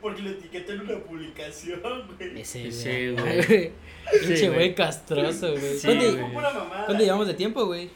[0.00, 1.80] Porque lo etiquetó en una publicación,
[2.18, 2.40] güey.
[2.40, 3.14] Ese, Sí, güey.
[3.46, 3.72] güey.
[4.20, 5.78] Pinche Sí, güey castroso, güey.
[5.78, 7.90] Sí, ¿Cuánto, llevamos de tiempo, güey?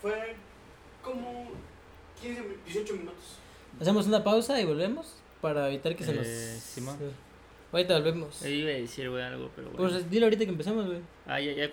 [0.00, 0.34] Fue
[1.02, 1.50] como
[2.22, 3.14] 15, 18 minutos.
[3.80, 6.26] Hacemos una pausa y volvemos para evitar que se nos.
[6.26, 6.96] Eh, Simón.
[7.72, 8.40] Ahorita volvemos.
[8.40, 9.70] Yo iba a decir, güey, algo, pero...
[9.70, 9.90] Bueno.
[9.90, 11.00] Pues dile ahorita que empezamos, güey.
[11.26, 11.70] Ah, ya, ya.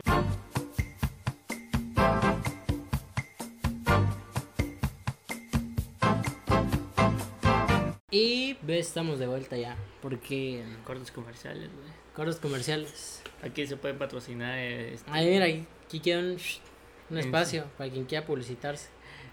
[8.11, 9.75] Y ves, estamos de vuelta ya.
[10.01, 10.63] Porque.
[10.85, 11.89] Cortes comerciales, güey.
[12.15, 13.21] Cortes comerciales.
[13.41, 14.57] Aquí se puede patrocinar.
[14.57, 15.45] eh, este- Ay, mira,
[15.85, 17.19] aquí queda un, un Sí.
[17.19, 18.89] espacio para quien quiera publicitarse.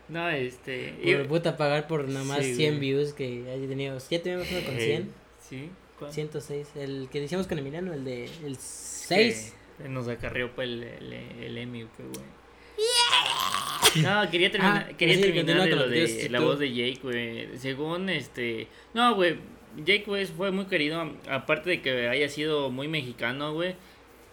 [0.08, 0.94] No, este.
[1.18, 2.80] Por puta pagar por nada más Sí, 100 güey.
[2.80, 3.98] views que haya tenido.
[4.10, 5.10] Ya tenemos uno con eh, 100.
[5.40, 5.70] Sí.
[6.02, 6.12] ¿Cuál?
[6.12, 6.68] 106.
[6.76, 8.24] El que decíamos con Emiliano, el de.
[8.44, 9.54] El 6.
[9.82, 11.12] Que nos acarreó pues, el, el,
[11.42, 14.02] el Emmy, pues, güey.
[14.02, 16.44] No, quería terminar, Ah, quería sí, terminar de lo de la tú.
[16.44, 17.58] voz de Jake, güey.
[17.58, 18.68] Según este.
[18.94, 19.36] No, güey.
[19.76, 21.10] Jake, güey, fue muy querido.
[21.28, 23.74] Aparte de que haya sido muy mexicano, güey.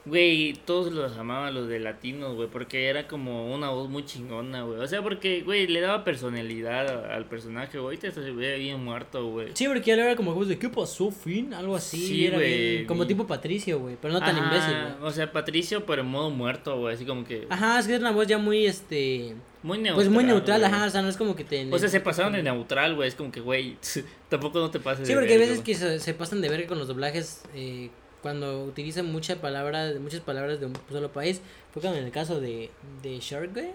[0.05, 4.63] Güey, todos los amaban los de latinos, güey, porque era como una voz muy chingona,
[4.63, 4.79] güey.
[4.79, 7.97] O sea, porque, güey, le daba personalidad al personaje, güey.
[7.97, 9.49] Ahorita se ve bien muerto, güey.
[9.53, 11.53] Sí, porque le era como voz de ¿qué pasó, Finn?
[11.53, 11.97] Algo así.
[12.07, 12.71] Sí, era güey.
[12.77, 13.97] bien- como tipo Patricio, güey.
[14.01, 15.09] Pero no tan Ajá, imbécil, güey.
[15.09, 16.95] O sea, Patricio, pero en modo muerto, güey.
[16.95, 17.45] Así como que.
[17.49, 19.35] Ajá, es que es una voz ya muy, este.
[19.62, 19.95] Muy neutral.
[19.95, 20.71] Pues muy neutral, güey.
[20.71, 20.85] ajá.
[20.85, 21.71] O sea, no es como que te.
[21.71, 23.09] O sea, se pasaron de neutral, güey.
[23.09, 23.75] Es como que, güey,
[24.29, 25.65] tampoco no te pases Sí, porque hay veces güey.
[25.65, 27.89] que se, se pasan de verga con los doblajes eh,
[28.21, 31.41] cuando utilizan mucha palabra, muchas palabras de un solo país.
[31.73, 32.69] Fue como en el caso de,
[33.01, 33.69] de Shrek, güey.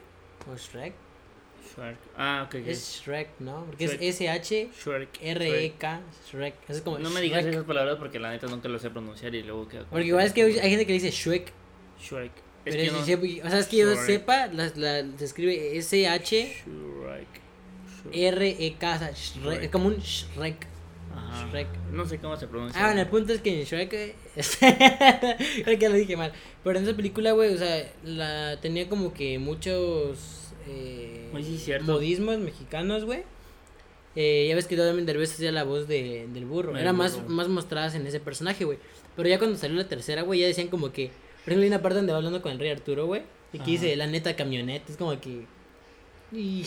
[0.52, 0.92] O Shrek.
[1.74, 1.96] Shrek.
[2.16, 2.54] Ah, ok.
[2.66, 3.64] Es Shrek, ¿no?
[3.64, 4.02] Porque Shrek.
[4.02, 6.00] es S-H-R-E-K.
[6.30, 6.54] Shrek.
[6.54, 6.54] Shrek.
[6.68, 7.54] Es como No me digas Shrek.
[7.54, 10.32] esas palabras porque la neta nunca lo sé pronunciar y luego queda Porque igual es
[10.32, 11.52] que hay gente que le dice Shrek.
[12.00, 12.32] Shrek.
[12.64, 13.04] Es Pero que es- no...
[13.04, 14.06] se- o sea, es que yo Shrek.
[14.06, 15.78] sepa, la, la- se escribe.
[15.78, 16.64] O sea, Shrek.
[19.14, 19.62] Shrek.
[19.64, 20.66] Es como un Shrek.
[21.16, 21.48] Ajá.
[21.50, 21.68] Shrek.
[21.92, 22.80] No sé cómo se pronuncia.
[22.80, 23.92] Ah, bueno, el punto es que en Shrek.
[23.92, 24.14] eh,
[25.64, 26.32] Creo que lo dije mal.
[26.62, 30.52] Pero en esa película, güey, o sea, la tenía como que muchos.
[30.66, 31.92] Eh, Muy sí, cierto.
[31.92, 33.22] modismos mexicanos, güey.
[34.16, 36.76] Eh, ya ves que también Derbez hacía la voz de, del burro.
[36.76, 38.78] Era más, más mostradas en ese personaje, güey.
[39.16, 41.08] Pero ya cuando salió la tercera, güey, ya decían como que.
[41.44, 43.22] Por ejemplo, hay una parte donde va hablando con el rey Arturo, güey.
[43.52, 43.70] Y que Ajá.
[43.70, 44.90] dice la neta camioneta.
[44.90, 45.44] Es como que.
[46.32, 46.64] y-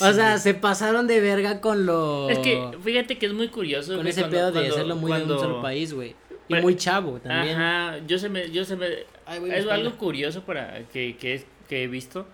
[0.00, 2.28] O sea, se pasaron de verga con lo.
[2.30, 3.92] Es que fíjate que es muy curioso.
[3.92, 6.10] con güey, ese cuando- pedo de cuando- hacerlo muy de cuando- un solo país, güey.
[6.10, 6.14] Y
[6.54, 7.56] Pero- muy chavo también.
[7.60, 8.86] Ajá, yo se me, yo se me,
[9.26, 12.26] Ay, güey, es algo curioso para que, que, es, que he visto.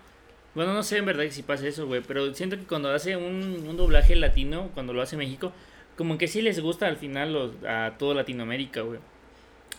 [0.55, 3.65] Bueno, no sé en verdad si pasa eso, güey, pero siento que cuando hace un,
[3.67, 5.51] un doblaje latino, cuando lo hace México,
[5.97, 8.99] como que sí les gusta al final los, a todo Latinoamérica, güey.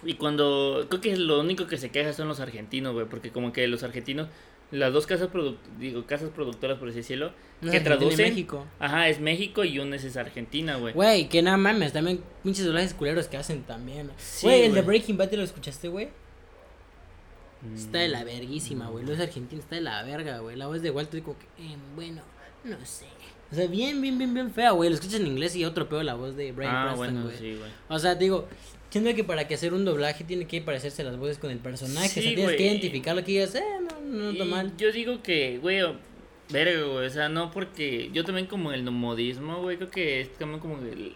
[0.04, 3.52] Y cuando, creo que lo único que se queja son los argentinos, güey, porque como
[3.52, 4.28] que los argentinos,
[4.70, 8.66] las dos casas, produ- digo, casas productoras, por así decirlo, No que Argentina traducen, México.
[8.78, 10.92] ajá, es México y una es Argentina, güey.
[10.94, 14.10] Güey, que nada mames, también pinches doblajes culeros que hacen también.
[14.18, 14.82] Sí, Güey, el de.
[14.82, 16.08] Breaking Bad, ¿te lo escuchaste, güey?
[17.74, 18.26] Está de la Mm.
[18.26, 19.04] verguísima, güey.
[19.04, 20.54] Los argentinos está de la verga, güey.
[20.56, 22.22] La voz de Walter, como que, eh, bueno,
[22.64, 23.06] no sé.
[23.50, 24.90] O sea, bien, bien, bien, bien fea, güey.
[24.90, 27.36] Lo escuchas en inglés y otro peor la voz de Brian Ah, Preston, bueno, güey.
[27.38, 27.70] sí, güey.
[27.88, 28.46] O sea, digo,
[28.90, 32.08] siento que para que hacer un doblaje tiene que parecerse las voces con el personaje.
[32.08, 33.62] Sí, o sea, tienes que identificarlo que digas, eh,
[34.02, 34.76] no, no Y mal.
[34.76, 35.80] Yo digo que, güey,
[36.50, 40.34] verga, güey, o sea, no porque yo también como el modismo, güey, creo que es
[40.34, 41.14] también como el...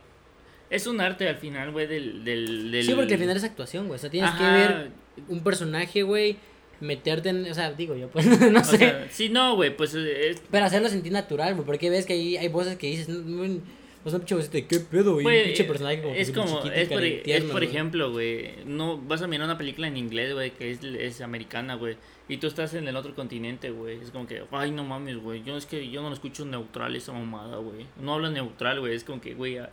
[0.71, 2.85] Es un arte al final, güey, del, del, del...
[2.85, 3.97] Sí, porque al final es actuación, güey.
[3.97, 4.91] O sea, tienes que ver
[5.29, 6.39] un personaje, güey,
[6.81, 7.51] meterte en.
[7.51, 8.79] O sea, digo yo, pues, no o sé.
[8.79, 10.43] sea, sí, no, güey, pues es...
[10.51, 11.67] pero hacerlo sentir natural, güey.
[11.67, 13.61] Porque ves que hay, hay voces que dices, no, no,
[14.05, 15.25] o sea, pinche de qué pedo, güey.
[15.27, 16.15] Un Güey, pinche personaje como.
[16.15, 19.87] es como, es por, cari- es por ejemplo, güey, no vas a mirar una película
[19.89, 21.97] en inglés, güey, que es, es americana, güey,
[22.29, 25.43] y tú estás en el otro continente, güey, es como que, ay, no mames, güey,
[25.45, 28.95] yo es que yo no lo escucho neutral esa mamada, güey, no habla neutral, güey,
[28.95, 29.71] es como que, güey, ah,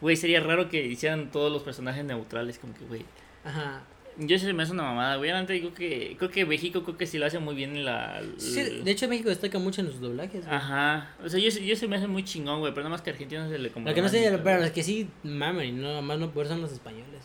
[0.00, 3.04] güey, sería raro que hicieran todos los personajes neutrales, como que, güey,
[3.44, 3.82] Ajá.
[4.18, 7.06] Yo se me hace una mamada, güey, antes digo que, creo que México creo que
[7.06, 8.22] sí lo hace muy bien en la...
[8.36, 10.56] Sí, de hecho, México destaca mucho en los doblajes, güey.
[10.56, 13.10] Ajá, o sea, yo, yo se me hace muy chingón, güey, pero nada más que
[13.10, 13.88] a Argentina se le como...
[13.88, 16.60] Lo que no sé, pero los que sí mamen y no, más no poder son
[16.60, 17.24] los españoles,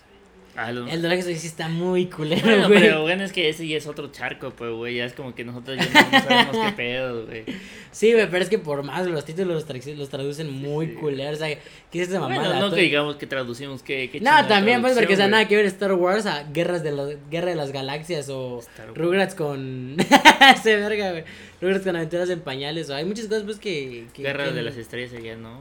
[0.71, 2.79] los- El doblaje sí está muy culero, Bueno, güey.
[2.81, 4.95] pero bueno, es que ese ya es otro charco, pues, güey.
[4.95, 7.43] Ya es como que nosotros ya no, sabemos qué pedo, güey.
[7.91, 10.93] Sí, güey, pero es que por más los títulos los, traduc- los traducen muy Sí.
[10.93, 11.35] culeros.
[11.35, 11.57] O sea,
[11.91, 12.41] ¿qué es esa mamada?
[12.41, 14.09] Bueno, no Todo- que digamos que traducimos que.
[14.21, 17.05] No, también, pues, porque o sea, nada que ver Star Wars a Guerras de la,
[17.29, 18.61] Guerra de las Galaxias o.
[18.95, 19.97] Rugrats con.
[20.63, 21.23] Se verga, güey.
[21.61, 22.89] Rugrats con aventuras en pañales.
[22.89, 24.07] O hay muchas cosas, pues, que.
[24.13, 25.59] que Guerra que- de las estrellas sería, ¿no?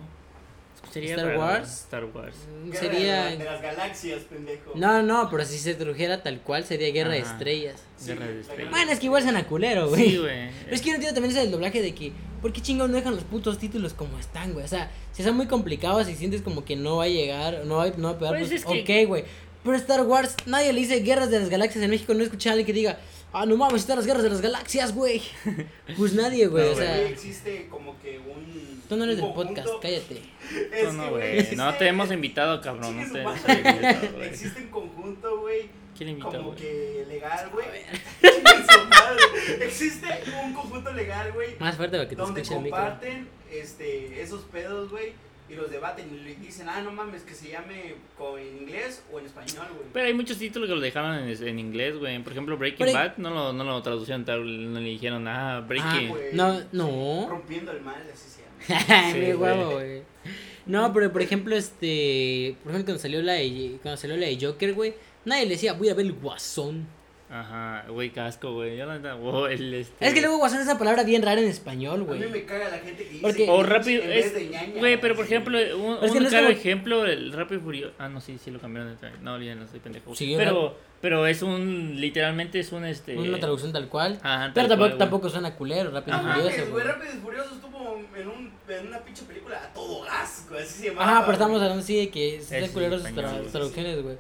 [1.01, 1.69] Sería Star raro, Wars.
[1.81, 2.37] Star Wars.
[2.67, 3.25] Guerra Sería.
[3.27, 4.73] de las galaxias, pendejo.
[4.75, 7.19] No, no, pero si se tradujera tal cual sería Guerra de.
[7.21, 7.83] Estrellas.
[7.97, 8.71] Sí, Guerra de la estrellas.
[8.71, 10.11] Bueno, es que igual suena culero, güey.
[10.11, 10.51] Sí, güey.
[10.65, 12.91] Pero es que yo no entiendo también ese del doblaje de que, ¿por qué chingón
[12.91, 14.65] no dejan los putos títulos como están, güey?
[14.65, 17.77] O sea, si son muy complicados y sientes como que no va a llegar, no
[17.77, 19.25] va, no va a pegar, Pues pues, es que- ok, güey.
[19.65, 22.53] Pero Star Wars, nadie le dice Guerras de las Galaxias en México, no escuché a
[22.53, 22.99] alguien que diga,
[23.33, 25.23] ah, no mames, están las Guerras de las Galaxias, güey.
[25.97, 28.83] Pues nadie, güey, No, o Güey, sea, existe como que un.
[28.89, 30.23] tú no eres un del podcast, cállate.
[30.73, 32.97] Es No, que, güey, existe- No te hemos invitado, cabrón.
[32.97, 34.29] No te hemos invitado, güey.
[34.29, 35.69] Existe en conjunto, güey.
[35.97, 36.57] ¿Quién invitó, Como güey?
[36.59, 37.67] que legal, güey.
[39.61, 40.07] Existe
[40.45, 41.57] un conjunto legal, güey.
[41.59, 42.79] Más fuerte para que te Donde escuche el micro.
[42.79, 45.13] comparten este, esos pedos, güey.
[45.49, 49.21] Y los debaten y le dicen, ah, no mames, que se llame en inglés o
[49.21, 49.87] en español, güey.
[49.93, 52.19] Pero hay muchos títulos que lo dejaron en, en inglés, güey.
[52.23, 55.61] Por ejemplo, Breaking Bad no lo, no lo traducieron tal, no le dijeron, ah, Ah,
[55.61, 56.09] Breaking.
[56.09, 56.23] güey.
[56.33, 57.29] no, no.
[57.31, 59.13] Rompiendo el mal, así se llama.
[59.13, 60.03] Sí, huevo, güey.
[60.67, 62.57] No, pero por ejemplo, este.
[62.65, 64.95] Por ejemplo, cuando salió la de, cuando salió la de Joker, güey.
[65.25, 66.87] Nadie le decía, voy a ver el guasón.
[67.29, 68.77] Ajá, güey, casco, güey.
[68.77, 70.07] Yo la neta, wow, el este.
[70.07, 72.21] Es que luego guasón es una palabra bien rara en español, A güey.
[72.21, 74.79] mí me caga la gente que dice Porque- O rápido, en vez es, de ñaña.
[74.79, 77.61] güey, pero por ejemplo, un, Es que un no es claro como- ejemplo, el Rápido
[77.61, 80.77] y Furioso, ah, no, sí, sí lo cambiaron, de- no, olvídenlo, soy pendejo, Sí, pero,
[81.01, 84.21] pero es un, literalmente es un, este, Una traducción tal cual.
[84.23, 86.41] Ajá, pero tal tampoco, cual, tampoco suena culero, rápido y No Ajá.
[86.41, 86.85] furioso, güey, güey.
[86.85, 90.75] Rápidos y Furiosos estuvo en, un, en una pinche película a todo gas, güey, así
[90.83, 91.03] se llama.
[91.03, 94.17] Ajá, pero estamos hablando así de que están sí, culeros sus traducciones, güey.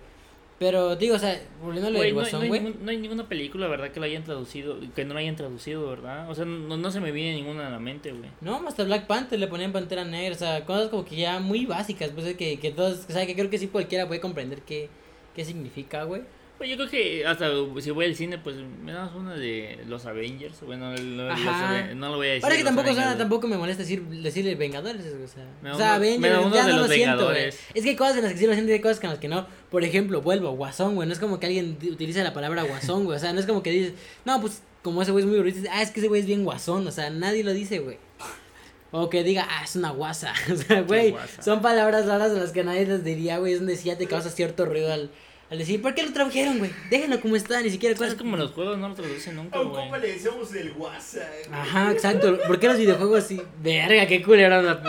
[0.58, 2.60] Pero digo, o sea, volviendo a lo del no, no guasón, hay güey.
[2.62, 3.90] ningún- no hay ninguna película, ¿verdad?
[3.90, 6.30] Que la hayan traducido, que no la hayan traducido, ¿verdad?
[6.30, 8.30] O sea, no, no se me viene ninguna a la mente, güey.
[8.40, 11.66] No, hasta Black Panther le ponían Pantera Negra, o sea, cosas como que ya muy
[11.66, 14.88] básicas, pues que, que todos, o sea, que creo que sí cualquiera puede comprender qué,
[15.34, 16.22] qué significa, güey.
[16.58, 20.06] Pues yo creo que hasta si voy al cine, pues me das una de los
[20.06, 20.58] Avengers.
[20.62, 20.86] Bueno,
[21.30, 21.92] Ajá.
[21.94, 22.44] No lo voy a decir.
[22.44, 23.18] Ahora que tampoco, Avengers.
[23.18, 26.54] tampoco me molesta decir, decirle Vengadores, o sea, Me o da sea, uno- Avengers, me
[26.56, 27.48] ya de no los lo siento, güey.
[27.48, 29.18] Es que hay cosas en las que sí lo siento y hay cosas en las
[29.18, 29.46] que no.
[29.70, 33.16] Por ejemplo, vuelvo, guasón, güey, no es como que alguien utilice la palabra guasón, güey,
[33.16, 33.92] o sea, no es como que dices,
[34.24, 36.44] no, pues, como ese güey es muy bonito, ah, es que ese güey es bien
[36.44, 37.98] guasón, o sea, nadie lo dice, güey.
[38.92, 40.32] O que diga, ah, es una guasa.
[40.52, 41.14] O sea, güey,
[41.44, 43.52] son palabras raras a las que nadie les diría, güey.
[43.52, 45.10] Es donde sí ya te causa cierto ruido al,
[45.48, 46.72] al decir, ¿por qué lo tradujeron, güey?
[46.90, 49.74] Déjenlo como está, ni siquiera Es cosas como los juegos no lo traducen nunca, güey.
[49.74, 51.28] compa le decíamos el WhatsApp.
[51.48, 51.60] güey.
[51.60, 52.38] Ajá, exacto.
[52.46, 53.40] ¿Por qué los videojuegos así?
[53.62, 54.80] Verga, qué culero la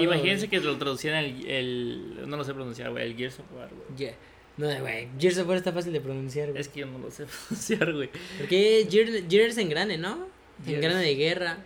[0.00, 2.28] Imagínense que lo traducieran el, el.
[2.28, 3.04] No lo sé pronunciar, güey.
[3.04, 3.98] El Gears of War, güey.
[3.98, 4.14] Yeah.
[4.56, 6.60] No, güey, Gears of War está fácil de pronunciar, güey.
[6.60, 8.10] Es que yo no lo sé pronunciar, güey.
[8.38, 10.26] Porque Gears, Gears en grande, ¿no?
[10.60, 10.82] En Gears.
[10.82, 11.58] grande de guerra.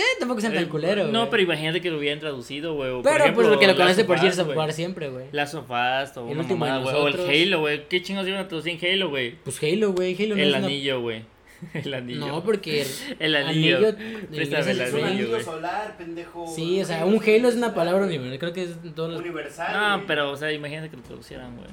[0.00, 2.90] Eh, tampoco sean tan Eh, culero, No, pero imagínate que lo hubieran traducido, güey.
[2.90, 4.56] o por Pero ejemplo, pues porque lo Last conoce of por Gears of.
[4.56, 5.26] War siempre, güey.
[5.32, 6.94] Last of Us o El una último mamada, güey.
[6.96, 7.44] O el.
[7.46, 7.88] Halo, güey.
[7.88, 9.34] ¿Qué chingos iban a traducir en Halo, güey?
[9.44, 10.14] Pues Halo, güey.
[10.16, 11.24] Halo no El es una- anillo, güey.
[11.74, 12.26] El anillo.
[12.26, 12.86] No, porque
[13.18, 13.78] El anillo.
[13.78, 13.96] inglés
[14.32, 15.42] el un anillo, anillo güey.
[15.42, 16.46] solar, pendejo.
[16.54, 18.38] Sí, o sea, un Halo es una palabra universal.
[18.38, 19.20] Creo que es en todos los.
[19.20, 19.72] Universal.
[19.78, 20.06] No, güey.
[20.06, 21.68] pero, o sea, imagínate que lo traducieran, güey.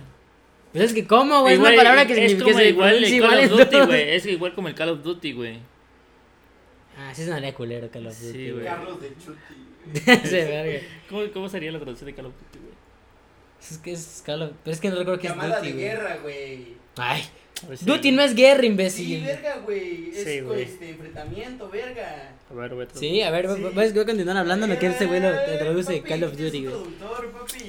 [0.74, 1.54] Pues es que, ¿cómo, güey?
[1.54, 4.10] Es una palabra que es significa como igual el Call of Duty, güey.
[4.16, 5.60] Es igual como el Call of Duty, güey.
[6.98, 8.66] Ah, sí sonaría culero Call of Sí, Duty, güey.
[8.66, 9.40] Carlos de Chuti.
[10.28, 10.80] Sí, verga.
[11.10, 12.74] ¿Cómo, ¿Cómo sería la traducción de Call of Duty, güey?
[13.62, 14.52] Es que es Call of...
[14.64, 15.86] Pero es que no recuerdo que es Llamada Duty, de güey.
[15.86, 16.68] guerra, güey.
[16.98, 17.24] Ay,
[17.82, 19.24] Duty no es guerra, Sí, imbécil.
[19.26, 20.10] verga, güey.
[20.10, 20.62] Es Sí, güey.
[20.64, 22.32] este enfrentamiento, verga.
[22.50, 22.88] A ver, güey.
[22.94, 23.62] Sí, a ver, Sí.
[23.74, 26.52] vas a continuar hablando, no quiero este güey lo traduce papi, Call of ¿quién es
[26.54, 26.76] Duty, güey.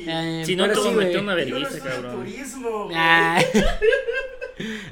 [0.08, 1.16] Eh, Si no, sí, voy meter güey.
[1.24, 2.16] una vergüenza, cabrón.
[2.16, 2.96] turismo, güey.
[2.98, 3.40] Ah.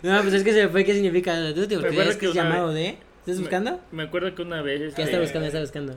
[0.03, 2.17] No, pues es que se me fue qué significa Call of Duty, porque acuerdo es
[2.17, 2.97] que que es llamado de...
[3.27, 3.81] ¿Estás buscando?
[3.91, 4.79] Me acuerdo que una vez.
[4.81, 5.47] ¿Qué Este, está buscando?
[5.49, 5.97] está buscando?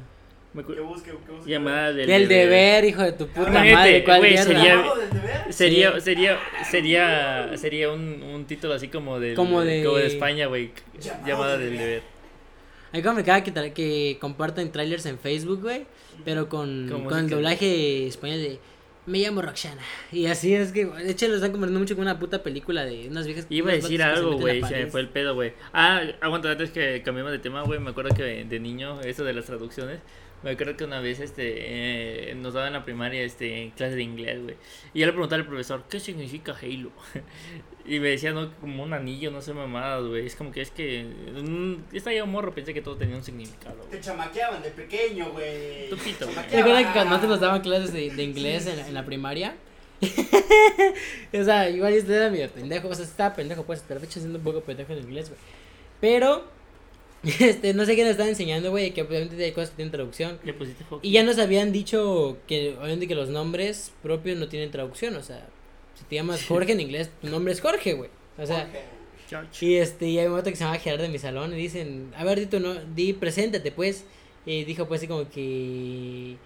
[0.52, 1.52] me ¿Qué busque, qué busque?
[1.52, 2.08] llamada del.
[2.08, 4.44] Del deber, hijo de tu puta Imagínate, madre, ¿cuál güey, guerra?
[4.46, 5.54] sería- ¿Llamado del deber?
[5.54, 6.02] Sería, Sí.
[6.02, 6.40] sería,
[6.72, 10.72] sería, sería un, un título así como del, Como de- España, güey.
[11.24, 12.02] Llamada del del deber.
[12.92, 15.86] A mí como me caga que, que comparten trailers en Facebook, güey,
[16.26, 18.60] pero con, Con el doblaje español de
[19.10, 19.82] Me llamo Roxana.
[20.12, 23.26] Y así es que, de hecho, lo están mucho con una puta película de unas
[23.26, 23.48] viejas.
[23.50, 25.54] Iba a decir algo, güey, se me fue el pedo, güey.
[25.74, 29.34] Ah, aguanta, antes que cambiemos de tema, güey, me acuerdo que de niño, eso de
[29.34, 30.00] las traducciones,
[30.44, 34.04] me acuerdo que una vez, este, eh, nos daban en la primaria, este, clase de
[34.04, 34.56] inglés, güey.
[34.94, 36.92] Y yo le preguntaba al profesor, ¿qué significa Halo?
[37.86, 40.26] y me decía, no, como un anillo, no sé, mamadas, güey.
[40.26, 43.78] Es como que es que, mm, estaba yo morro, pensé que todo tenía un significado,
[43.78, 43.90] güey.
[43.90, 45.90] Te chamaqueaban de pequeño, güey.
[45.90, 46.48] Tu pito, güey.
[46.48, 49.56] ¿Te acuerdas que cuando antes nos daban clases de, de inglés en, en la primaria?
[51.34, 54.20] o sea, igual este era medio pendejo, o sea, estaba pendejo, pues, pero de hecho
[54.20, 55.40] siendo un poco pendejo en inglés, güey.
[56.00, 56.46] Pero,
[57.40, 60.40] este, no sé qué nos estaban enseñando, güey, que obviamente hay cosas que tienen traducción.
[60.44, 61.02] Le pusiste foco.
[61.04, 65.24] Y ya nos habían dicho que obviamente que los nombres propios no tienen traducción, o
[65.24, 65.48] sea,
[65.96, 68.10] si te llamas Jorge en inglés, tu nombre es Jorge, güey.
[68.38, 68.84] O sea, Jorge.
[69.30, 69.66] George.
[69.66, 72.12] y este, y hay un otro que se llama Gerardo de mi salón y dicen,
[72.16, 74.06] a ver, di tu no, di, preséntate pues.
[74.46, 76.38] Y dijo pues así como que,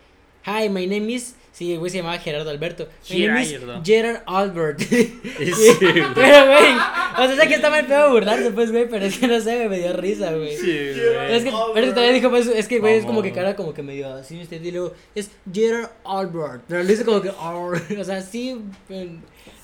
[0.46, 2.88] hi, my name is, sí, el güey se llamaba Gerardo Alberto.
[3.10, 3.82] My name is Gerardo.
[3.84, 4.80] Gerard Albert.
[4.84, 6.04] Sí, güey.
[6.16, 9.28] pero, güey, o sea, sé que está mal pedo burlarse pues, güey, pero es que
[9.28, 10.56] no sé, güey, me dio risa, güey.
[10.56, 11.36] Sí, güey.
[11.36, 13.56] Es que, pero es que todavía dijo, pues, es que, güey, es como que cara
[13.56, 17.30] como que medio así, usted, y luego, es Gerard Albert, pero lo dice como que,
[18.00, 18.60] o sea, sí,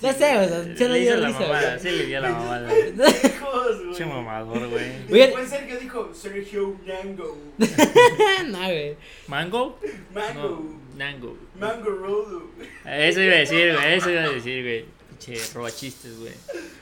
[0.02, 1.80] no sé, o sea, se le dio la risa, mamada, güey.
[1.80, 2.74] sí le dio la mamada.
[2.74, 3.94] Güey.
[3.96, 4.92] Che mamador, güey.
[5.10, 7.38] Después Sergio dijo Sergio Nango.
[8.48, 8.96] no, güey.
[9.28, 9.80] ¿Mango?
[10.14, 10.42] Mango.
[10.50, 11.38] No, Nango.
[11.60, 12.44] Mango Rodo.
[12.86, 14.86] Eso iba a decir, güey, eso iba a decir, güey.
[15.20, 16.32] Che, roba chistes, güey.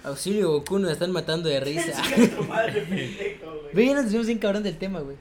[0.03, 1.91] Auxilio Goku, nos están matando de risa.
[2.15, 3.17] Güey.
[3.73, 5.17] Ve, ya nos pusimos bien cabrón del tema, güey.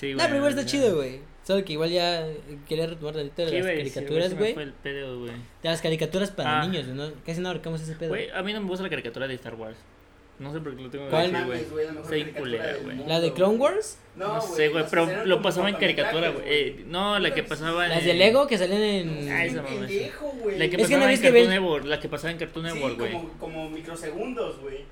[0.00, 1.20] Sí, No, pero igual está chido, güey.
[1.50, 2.36] Solo que igual ya eh,
[2.68, 4.54] quería retomar tantito de ¿Qué las caricaturas, güey.
[4.54, 6.64] De las caricaturas para Ah.
[6.64, 7.10] niños, ¿no?
[7.26, 8.10] Casi no abarcamos ese pedo.
[8.10, 9.76] Güey, a mí no me gusta la caricatura de Star Wars.
[10.38, 11.32] No sé por qué lo tengo que ¿Cuál?
[11.32, 11.64] decir, güey.
[11.64, 12.96] Güey, la Soy culera, güey.
[13.08, 13.98] ¿La de Clone Wars?
[14.14, 16.44] No, No sé, güey, pero lo pasaba en caricatura, güey.
[16.46, 17.90] Eh, no, la que pasaba en.
[17.90, 19.28] Las de Lego que salían en...
[19.28, 19.80] Ah, Ay, esa mamá.
[19.80, 21.84] La que Es que pasaba no en Cartoon Network.
[21.86, 23.12] La que pasaba en Cartoon Network, güey.
[23.12, 24.84] como, como microsegundos, güey.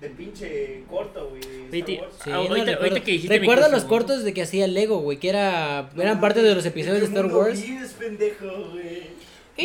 [0.00, 1.42] De pinche corto, güey.
[1.70, 5.28] Sí, Ah, no ahorita- que dijiste Recuerdo los cortos de que hacía Lego, güey, que
[5.30, 7.62] era No eran parte de los episodios de ¿en qué Star Wars.
[7.62, 9.14] vives, pendejo, güey?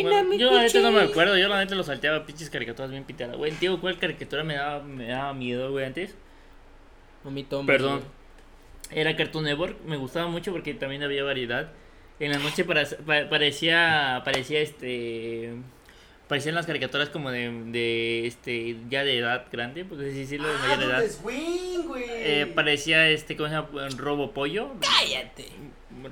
[0.02, 3.02] Bueno, yo la neta no me acuerdo, yo la neta lo salteaba pinches caricaturas bien
[3.04, 3.36] piteadas.
[3.36, 6.14] Güey, tío, ¿cuál caricatura me daba, me daba miedo, güey, antes?
[7.48, 7.98] Thomas, Perdón.
[7.98, 8.98] güey.
[9.00, 11.70] Era Cartoon Network, me gustaba mucho porque también había variedad.
[12.18, 15.54] En la noche para, pa- parecía, parecía este...
[16.30, 20.54] Parecían las caricaturas como de, de, este, ya de edad grande, pues así decirlo, de
[20.54, 20.98] Ah, mayor edad.
[21.00, 22.04] ¿dónde Swing, güey?
[22.08, 23.68] Eh, parecía este, ¿cómo se llama?
[23.96, 24.70] Robo Pollo.
[24.80, 25.48] Cállate.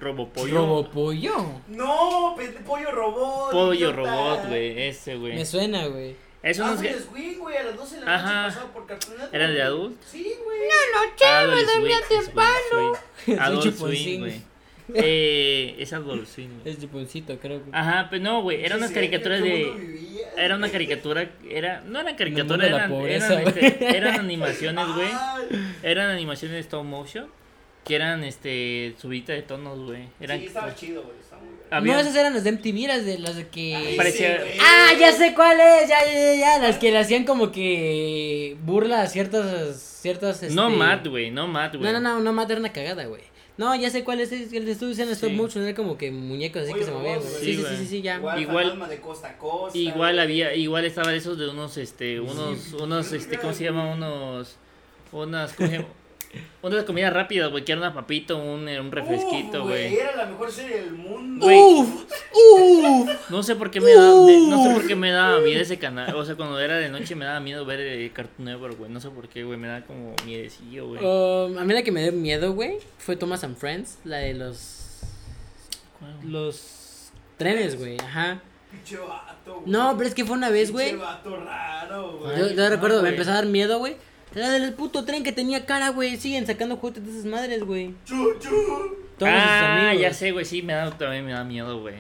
[0.00, 0.54] Robo Pollo.
[0.56, 1.34] Robopollo.
[1.68, 3.52] No, pende- pollo robot.
[3.52, 3.96] Pollo idiota.
[3.96, 5.46] robot, güey, ese, Me güey.
[5.46, 6.16] suena, güey.
[6.42, 8.42] Es Ah, unos Swing, güey, a las 12 de la Ajá.
[8.42, 9.14] noche pasaba por Cartoon.
[9.32, 10.04] ¿Eran de adultos?
[10.10, 10.58] Sí, güey.
[11.22, 11.68] Adult
[12.08, 12.94] Swing, temprano.
[13.24, 13.38] Swing.
[13.38, 14.02] Adult chuponcín.
[14.04, 14.42] Swing, güey.
[14.94, 15.92] Eh, es
[16.62, 16.70] güey.
[16.72, 17.62] Es chuponcito, creo.
[17.64, 20.18] que- Ajá, pero no, güey, unas Sí, caricaturas ¿en qué de...
[20.44, 23.66] Era una caricatura, era, no caricaturas, de la eran, pobreza, eran, güey.
[23.66, 25.08] este, eran animaciones, güey.
[25.82, 27.26] Eran animaciones stop motion,
[27.84, 30.04] que eran, este, subida de tonos, güey.
[30.20, 31.60] Eran, Sí, estaba chido, güey, estaba muy bien.
[31.70, 33.74] había- No, esas eran las de MTV, las de las de que.
[33.74, 34.58] Ay, parecía- sí, güey.
[34.60, 38.56] Ah, ya sé cuál es, ya, ya, ya, ya, las que le hacían como que
[38.62, 40.54] burla a ciertas, ciertas, este...
[40.54, 41.92] No Matt, güey, no Matt, güey.
[41.92, 43.22] No, no, no, no, Matt era una cagada, güey.
[43.58, 45.36] No, ya sé cuál es, el de estudio en stop Sí.
[45.36, 47.20] motion, era como que muñecos así que se movían.
[47.20, 48.16] Sí, sí, Sí, sí, sí, ya.
[48.16, 49.76] Igual, Igual- de costa a costa.
[49.76, 53.92] Igual había, igual estaba esos de unos, este, unos, Sí, unos, este, ¿cómo se llama?
[53.92, 54.54] Unos,
[55.10, 55.88] unas, ¿cómo se llama?
[56.60, 59.96] Unas comidas rápidas, güey, que era una papita, un, un refresquito, güey.
[59.96, 61.46] Era la mejor serie del mundo.
[61.46, 61.58] Güey.
[61.58, 63.30] Uf, uf.
[63.30, 65.78] No sé por qué me daba, me- no sé por qué me daba miedo ese
[65.78, 68.90] canal, o sea, cuando era de noche me daba miedo ver eh, Cartoon Network, güey,
[68.90, 71.00] no sé por qué, güey, me daba como miedecillo, güey.
[71.04, 74.34] Um, a mí la que me dio miedo, güey, fue Thomas and Friends, la de
[74.34, 74.98] los
[75.98, 76.14] ¿Cuál?
[76.30, 78.40] los trenes, güey, ajá.
[78.70, 79.70] Pinche vato, güey.
[79.70, 80.96] No, pero es que fue una vez, Pinche güey.
[81.00, 82.38] vato raro, güey.
[82.38, 83.12] Yo, yo no, recuerdo, me güey.
[83.12, 83.96] empezó a dar miedo, güey.
[84.34, 86.16] La del puto tren que tenía cara, güey.
[86.16, 87.94] Siguen sacando juguetes de esas madres, güey.
[89.20, 90.02] Ah, amigos.
[90.02, 91.94] ya sé, güey, sí, me da, también me da miedo, güey.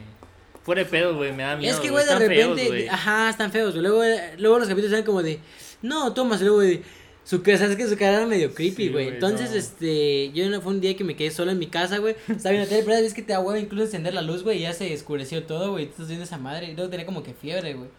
[0.62, 1.74] Fuera de pedo, güey, me da miedo.
[1.74, 3.82] es que, güey, de feos, repente, ajá, están feos, güey.
[3.82, 4.02] Luego,
[4.38, 5.40] luego los capítulos eran como de,
[5.82, 6.82] no, Thomas, y luego de,
[7.28, 9.08] su cara, sabes que su cara era medio creepy, güey.
[9.08, 9.56] Entonces, no.
[9.56, 12.16] este, yo no fue un día que me quedé solo en mi casa, güey.
[12.26, 14.60] Estaba viendo tele, pero es que te da huevo incluso encender la luz, güey, y
[14.62, 15.84] ya se oscureció todo, güey.
[15.84, 16.70] Estás viendo esa madre.
[16.70, 17.90] Y luego tenía como que fiebre, güey.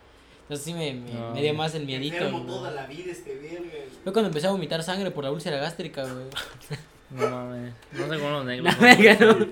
[0.49, 1.33] Entonces sí me, me, No.
[1.35, 2.15] me dio más el miedito.
[2.15, 2.45] Enfermo ¿no?
[2.47, 3.69] toda la vida este verga.
[4.03, 6.25] Fue cuando empecé a vomitar sangre por la úlcera gástrica, güey.
[7.11, 7.73] No mames.
[7.93, 8.65] No sé cómo los negros.
[8.65, 9.17] La son, verga.
[9.25, 9.47] ¿no?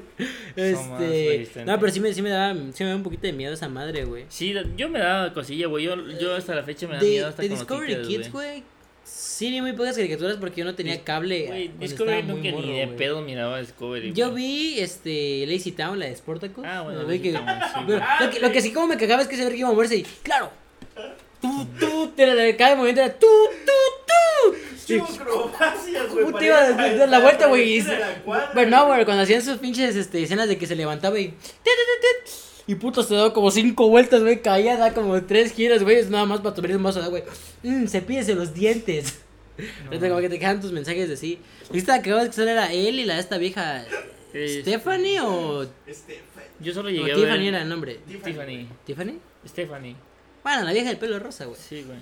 [0.56, 1.66] Este.
[1.66, 3.68] No, pero sí me, sí me daba, sí me daba un poquito de miedo esa
[3.68, 4.26] madre, güey.
[4.30, 5.86] Sí, yo me daba cosilla, güey.
[5.86, 8.08] Yo, yo hasta la fecha me da De, miedo hasta de con los Discovery títeres,
[8.28, 8.64] Kids, güey.
[9.04, 11.48] Sí, vi muy pocas caricaturas porque yo no tenía cable.
[11.48, 12.98] Güey, cuando Discovery nunca ni morro, de güey.
[12.98, 14.14] pedo miraba Discovery.
[14.14, 14.44] Yo güey.
[14.46, 16.64] vi este Lazy Town, la de Sportacus.
[16.64, 18.10] Ah, bueno, Güey, Lazy que- Town, sí, pero güey.
[18.20, 19.72] lo, que, lo que sí como me cagaba es que se ve que iba a
[19.72, 20.52] moverse y claro.
[21.42, 22.14] Tú, tú,
[22.58, 23.28] cada movimiento era tú,
[23.66, 23.72] tú,
[24.08, 24.56] tú.
[24.86, 26.26] Chivo acrobacias, güey.
[26.26, 27.84] Puta, iba a dar- la vuelta, güey,
[28.54, 31.34] Bueno, no, güey, cuando hacían sus pinches este, escenas de que se levantaba y.
[32.66, 34.42] Y puto se daba como cinco vueltas, güey.
[34.42, 35.98] Caía, da como tres giros, güey.
[35.98, 37.32] Es nada más para tomar un vaso de agua, güey.
[37.64, 39.20] Mmm, cepíllese los dientes.
[39.58, 41.40] Entonces, como que te quedan tus mensajes de sí.
[41.72, 43.86] ¿Viste la que acabas que solo era él y la de esta vieja
[44.34, 46.22] Eh, Stephanie o, Este,
[46.60, 47.48] Yo solo llegué a Tiffany ver.
[47.48, 48.00] era el nombre?
[48.08, 48.68] Tiffany.
[48.86, 49.20] ¿Tiffany?
[49.48, 49.96] Stephanie.
[50.48, 51.60] Bueno, la vieja del pelo rosa, güey.
[51.60, 52.00] Sí, güey.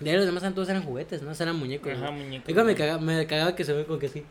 [0.00, 1.30] De ahí los demás eran todos eran juguetes, ¿no?
[1.32, 1.92] Eran muñecos.
[1.92, 2.24] Ajá, güey.
[2.24, 2.44] muñeco.
[2.48, 4.24] Digo, me cagaba, me cagaba que se ve como que así.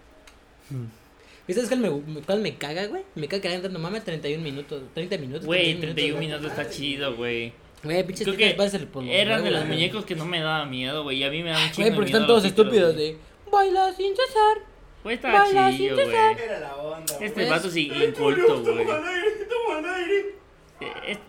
[1.47, 3.03] ¿Viste cuál me, cuál me caga, güey?
[3.15, 5.45] Me caga que hayan entrando mames 31 minutos, 30 minutos.
[5.45, 6.27] Güey, 31 31 güey.
[6.27, 7.53] minutos está chido, güey.
[7.83, 8.65] Güey, pinches Creo que por
[9.03, 11.19] los Eran de los muñecos que no me daba miedo, güey.
[11.19, 13.17] Y a mí me da un chingo Güey, porque están todos estúpidos de
[13.49, 14.57] baila sin cesar.
[15.03, 16.05] Güey, estaba Baila chido, sin güey.
[16.05, 16.39] cesar.
[16.41, 17.27] Era la onda, güey.
[17.29, 18.85] Este Es- vato sí inculto, güey.
[18.85, 20.35] Toma al aire, toma al aire.
[20.81, 21.19] Eh, es-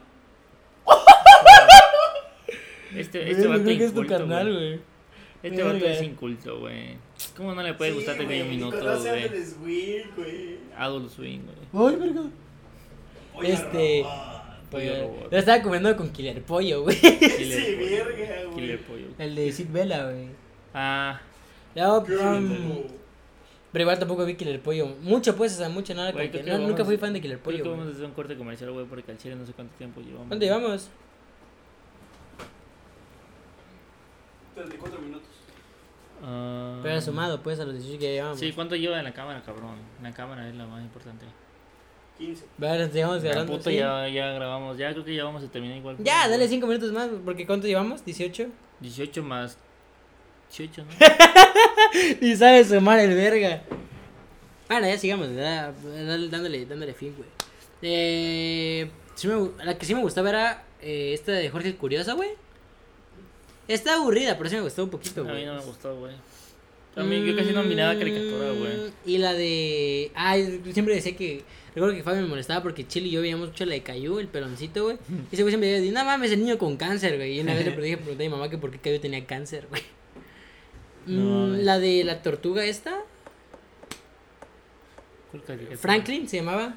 [2.96, 4.81] Este, este vato creo que es tu inculto, carnal, güey.
[5.42, 6.96] Este vato es inculto, güey.
[7.37, 8.88] ¿Cómo no le puede Sí, gustar Pequeño Minuto, güey?
[9.26, 10.57] Adult Swim, güey.
[10.76, 11.40] Adult Swing,
[11.72, 11.92] güey.
[11.92, 12.22] Ay, verga.
[13.35, 14.05] Oye, Este-.
[14.70, 16.96] Pollo estaba comiendo con Killer Pollo, güey.
[16.96, 18.55] Sí, verga, güey.
[18.57, 19.07] Killer pollo.
[19.18, 20.28] El de Sid Vela, güey.
[20.72, 21.20] Ah,
[21.76, 22.87] um, rico.
[23.70, 24.87] pero igual tampoco vi Killer Pollo.
[25.02, 26.12] Mucho, pues, o sea, mucho, nada.
[26.12, 27.57] como que creo que no, nunca fui fan de Killer creo Pollo.
[27.59, 27.76] que güey.
[27.78, 30.31] vamos a hacer un corte comercial, güey, porque al chile no sé cuánto tiempo llevamos.
[30.31, 30.88] ¿Dónde vamos?
[34.54, 35.28] 34 minutos.
[36.24, 38.38] Ah, Pero sumado, pues, a los 18 que llevamos.
[38.38, 39.76] Sí, ¿cuánto lleva en la cámara, cabrón?
[40.02, 41.24] La cámara es la más importante.
[42.18, 42.44] 15.
[42.58, 43.52] Vale, sigamos Ya, grabando.
[43.56, 43.76] puto, sí.
[43.76, 44.76] ya, ya grabamos.
[44.78, 45.96] Ya creo que ya vamos a terminar igual.
[45.98, 48.04] Ya, dale 5 minutos más, porque ¿cuánto llevamos?
[48.04, 48.48] ¿18?
[48.80, 49.56] 18 más
[50.56, 50.90] 18, ¿no?
[52.20, 53.62] y sabe sumar el verga.
[54.68, 57.28] Bueno, ya sigamos, ya, dale- dándole, dándole fin, güey.
[57.82, 62.14] Eh, sí me la que sí me gustaba era eh, esta de Jorge el Curioso,
[62.16, 62.30] güey.
[63.68, 65.37] Está aburrida, pero sí me gustó un poquito, A güey.
[65.40, 66.14] mí no me gustó, güey.
[66.94, 68.77] A mí yo casi no miraba caricatura, güey.
[68.77, 70.11] Mm, Y la de.
[70.14, 71.42] Ay, yo siempre decía que.
[71.75, 74.29] Recuerdo que Fabio me molestaba porque Chile y yo veíamos mucho la de Cayu, el
[74.29, 74.98] peloncito, güey.
[75.31, 77.38] Y ese güey siempre decía, no mames, el niño con cáncer, güey.
[77.38, 79.66] Y una vez le dije, pregunté a mi mamá que por qué Cayu tenía cáncer,
[79.70, 79.83] güey.
[81.07, 83.01] No Mm, la de la tortuga esta.
[85.79, 86.75] Franklin se llamaba.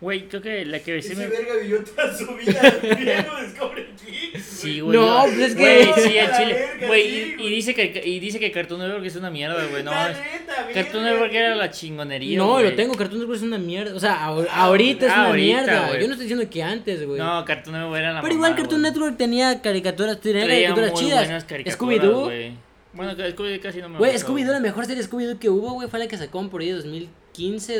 [0.00, 1.26] Güey, creo que la que sí Ese me.
[1.26, 4.29] verga vivió toda su vida Kids.
[4.60, 4.98] Sí, güey.
[4.98, 6.68] No, pues es Güey, que- sí, A al la chile.
[6.86, 7.50] Güey, sí, y, y güey.
[7.50, 9.82] dice que y dice que Cartoon Network es una mierda, güey.
[9.82, 10.16] No, La mames.
[10.18, 11.04] neta, Cartoon.
[11.04, 12.38] Network era la chingonería.
[12.38, 12.64] No, güey.
[12.64, 13.94] lo tengo, Cartoon Network es una mierda.
[13.94, 15.86] O sea, ahor- ahorita es ah, una ahorita, mierda.
[15.88, 16.00] güey.
[16.00, 17.18] Yo no estoy diciendo que antes, güey.
[17.18, 18.92] No, Cartoon Network era la Pero igual mamada, Cartoon güey.
[18.92, 21.46] Network tenía caricaturas, tenía Traía caricaturas muy chidas.
[21.76, 22.24] Scooby-Doo.
[22.24, 22.52] güey.
[22.92, 25.98] Bueno, Scooby-Doo casi no me Güey, Scooby-Doo, la mejor serie Scooby-Doo que hubo, güey, fue
[26.00, 27.78] la que sacó por ahí 2015,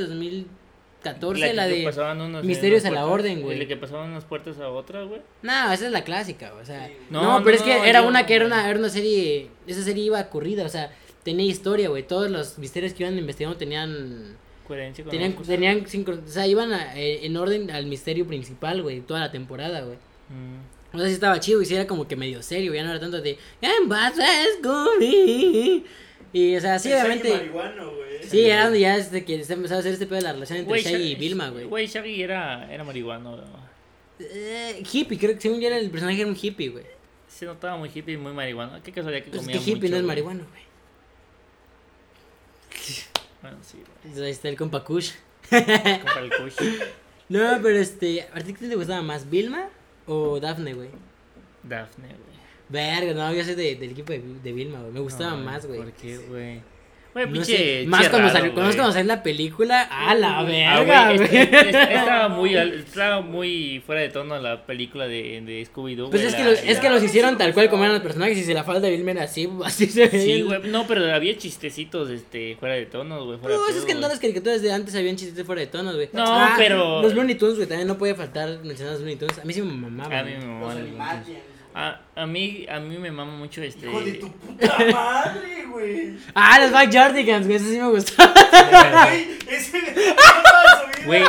[1.03, 2.25] 2014, la, que de...
[2.27, 3.57] unos- Misterios a la puertas, Orden, güey.
[3.57, 5.21] y La que pasaban unas puertas a otra, güey.
[5.43, 6.87] No, esa es la clásica, o sea...
[6.89, 6.93] Sí.
[7.11, 8.89] No, No, pero no, es que no, era yo- una que era una, era una
[8.89, 9.49] serie...
[9.67, 12.03] Esa serie iba corrida, o sea, tenía historia, güey.
[12.07, 14.37] Todos los misterios que iban investigando tenían...
[14.67, 18.83] Coherencia con Tenían, tenían sincro- o sea, iban a- eh, en orden al misterio principal,
[18.83, 19.97] güey, toda la temporada, güey.
[20.29, 20.97] Mm.
[20.97, 23.01] O sea, sí estaba chido y sí era como que medio serio, ya no era
[23.01, 23.37] tanto de...
[23.61, 24.25] ¿Qué pasa,
[24.59, 25.85] Scooby?
[26.33, 27.31] Y, o sea, sí, El obviamente...
[27.33, 28.23] marihuano, güey.
[28.23, 30.59] Sí, era donde ya desde que se empezaba a hacer este pedo de la relación
[30.61, 31.65] entre Güey, Shaggy y Shaggy- Vilma, güey.
[31.65, 33.49] Güey, Shaggy era, era marihuano, güey.
[34.21, 36.85] Eh, hippie, creo que según yo era el personaje era un hippie, güey.
[37.27, 38.81] Se notaba muy hippie y muy marihuano.
[38.83, 40.63] Qué casualidad que Pues es comía que hippie mucho, no es marihuano, güey.
[43.43, 43.87] Bueno, sí, güey.
[44.05, 45.13] Entonces, Ahí está el compa Kush.
[45.49, 46.55] Compra el kush.
[47.31, 49.69] No, pero este, ¿a ti qué te gustaba más, Vilma
[50.09, 50.89] o Daphne, güey?
[51.63, 52.30] Daphne, güey.
[52.71, 54.93] Verga, no, yo soy de- del equipo de, de Vilma, güey.
[54.93, 55.81] Me gustaba No, más, güey.
[55.81, 56.61] ¿Por qué, güey?
[57.13, 57.57] Güey, No pinche.
[57.83, 62.29] sé, más cuando salió, cuando salió la película, a la Ah, verga, este- este- estaba
[62.29, 66.09] muy estaba muy fuera de tono la película de, de Scooby Doo.
[66.11, 68.45] Pues es que, los, es que los hicieron tal cual como eran los personajes y
[68.45, 70.23] si la falda de Bill era así, así se veía.
[70.37, 73.91] Sí, güey, no, pero había chistecitos este fuera de tono, güey, fuera No, es que
[73.91, 76.09] en todas las caricaturas de antes habían chistes fuera de tonos, güey.
[76.13, 79.37] No, pero- Los Looney Tunes, güey, también no puede faltar mencionar los Looney Tunes.
[79.37, 80.13] A mí sí me mamaban.
[80.17, 80.47] A mí me güey.
[80.47, 81.27] mamaban Los
[81.75, 86.15] A, a mí a mí me mama mucho este Hijo de tu puta madre, güey.
[86.35, 88.35] Ah, los Backyardigans, güey, eso sí me gustaba.
[89.07, 91.07] Güey, ese su.
[91.07, 91.23] Güey,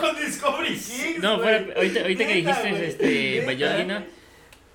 [0.00, 3.44] con Discovery Kids, No, fuera, ahorita, ahorita que dijiste güey, este.
[3.44, 4.04] Bayolina,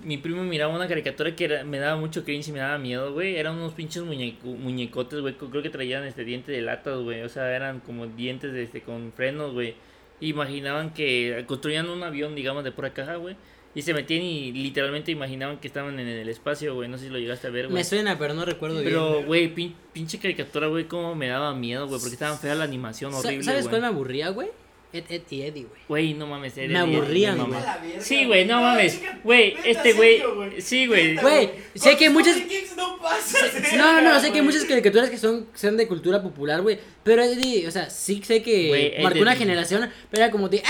[0.00, 3.12] mi primo miraba una caricatura que era, me daba mucho cringe y me daba miedo,
[3.12, 3.36] güey.
[3.36, 5.34] Eran unos pinches muñeco, muñecotes, güey.
[5.34, 7.22] Creo que traían este diente de latas, güey.
[7.22, 9.74] O sea, eran como dientes de, este, con frenos, güey.
[10.20, 13.36] Imaginaban que construían un avión, digamos, de pura caja, güey.
[13.76, 16.88] Y se metían y literalmente imaginaban que estaban en el espacio, güey.
[16.88, 17.74] No sé si lo llegaste a ver, güey.
[17.76, 19.26] Me suena, pero no recuerdo Pero, bien.
[19.26, 22.00] güey, pin- pinche caricatura, güey, cómo me daba miedo, güey.
[22.00, 23.70] Porque estaban fea la animación horrible, ¿Sabes güey.
[23.70, 24.48] cuál me aburría, güey?
[24.92, 25.80] Ed, Ed y Eddie, güey.
[25.88, 27.60] Güey, no mames, Ed, Me aburrían, güey.
[28.00, 29.00] Sí, güey, no mames.
[29.24, 30.22] Güey, este güey.
[30.58, 31.16] Sí, güey.
[31.16, 32.36] Güey, sé que muchas-
[32.76, 33.38] no pasa,
[33.76, 36.78] No, no, no, sé que hay muchas caricaturas que son, son de cultura popular, güey.
[37.02, 40.62] Pero Eddie, o sea, sí sé que marcó una generación, pero era como de.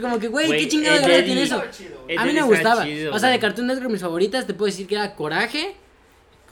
[0.00, 1.62] Como que, güey, qué chingada gracia tiene eso.
[2.18, 2.86] A mí me gustaba.
[3.12, 3.38] o sea, de.
[3.38, 5.74] Cartoon Network, mis favoritas, te puedo decir que era Coraje.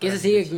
[0.01, 0.51] Que ese sí,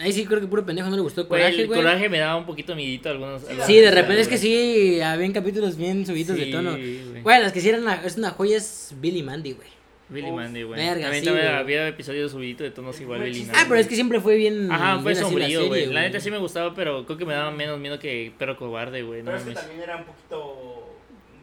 [0.00, 1.80] ahí sí creo que puro pendejo no le gustó Güey, Coraje, el güey.
[1.80, 3.44] coraje me daba un poquito miedito algunos.
[3.44, 6.72] algunos Sí, de repente es que sí, habían capítulos bien subidos de Sí, tono.
[6.72, 7.22] güey.
[7.22, 9.68] Güey, las que sí eran una, es una joya es Billy Mandy, güey.
[10.08, 10.80] Billy Mandy, güey.
[10.84, 11.58] verga, También, sí, también güey.
[11.60, 13.50] había episodios subiditos de tonos igual Billy sí.
[13.54, 14.72] Ah, pero es que siempre fue bien.
[14.72, 15.86] Ajá, fue bien sombrío, güey.
[15.86, 19.02] La neta sí me gustaba, pero creo que me daba menos miedo que Perro Cobarde,
[19.04, 19.20] güey.
[19.22, 20.96] No Pero es que también era un poquito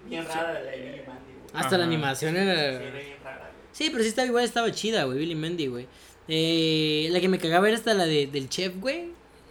[0.10, 1.50] bien rara la de Billy Mandy, güey.
[1.54, 2.54] Hasta la animación Sí, era.
[2.54, 3.52] era bien rara, güey.
[3.72, 5.88] Sí, pero sí estaba igual, estaba chida, güey, Billy Mandy, güey.
[6.28, 9.05] Eh, la que me cagaba era esta, la de, del chef, güey.